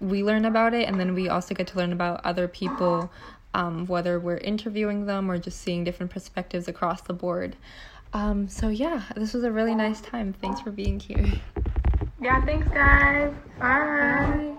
we 0.02 0.22
learn 0.22 0.44
about 0.44 0.74
it, 0.74 0.88
and 0.88 1.00
then 1.00 1.14
we 1.14 1.30
also 1.30 1.56
get 1.56 1.68
to 1.68 1.78
learn 1.78 1.94
about 1.94 2.20
other 2.26 2.50
people, 2.50 3.10
um, 3.54 3.86
whether 3.88 4.20
we're 4.20 4.38
interviewing 4.38 5.06
them 5.06 5.32
or 5.32 5.38
just 5.38 5.62
seeing 5.62 5.86
different 5.86 6.12
perspectives 6.12 6.68
across 6.68 7.02
the 7.02 7.14
board. 7.14 7.56
Um, 8.12 8.50
so 8.50 8.68
yeah, 8.68 9.04
this 9.16 9.34
was 9.34 9.46
a 9.46 9.52
really 9.52 9.76
nice 9.76 10.02
time. 10.02 10.34
Thanks 10.34 10.60
for 10.60 10.72
being 10.72 11.00
here. 11.00 11.42
Yeah, 12.20 12.46
thanks 12.46 12.68
guys. 12.74 13.34
Bye. 13.60 14.20
Bye. 14.20 14.54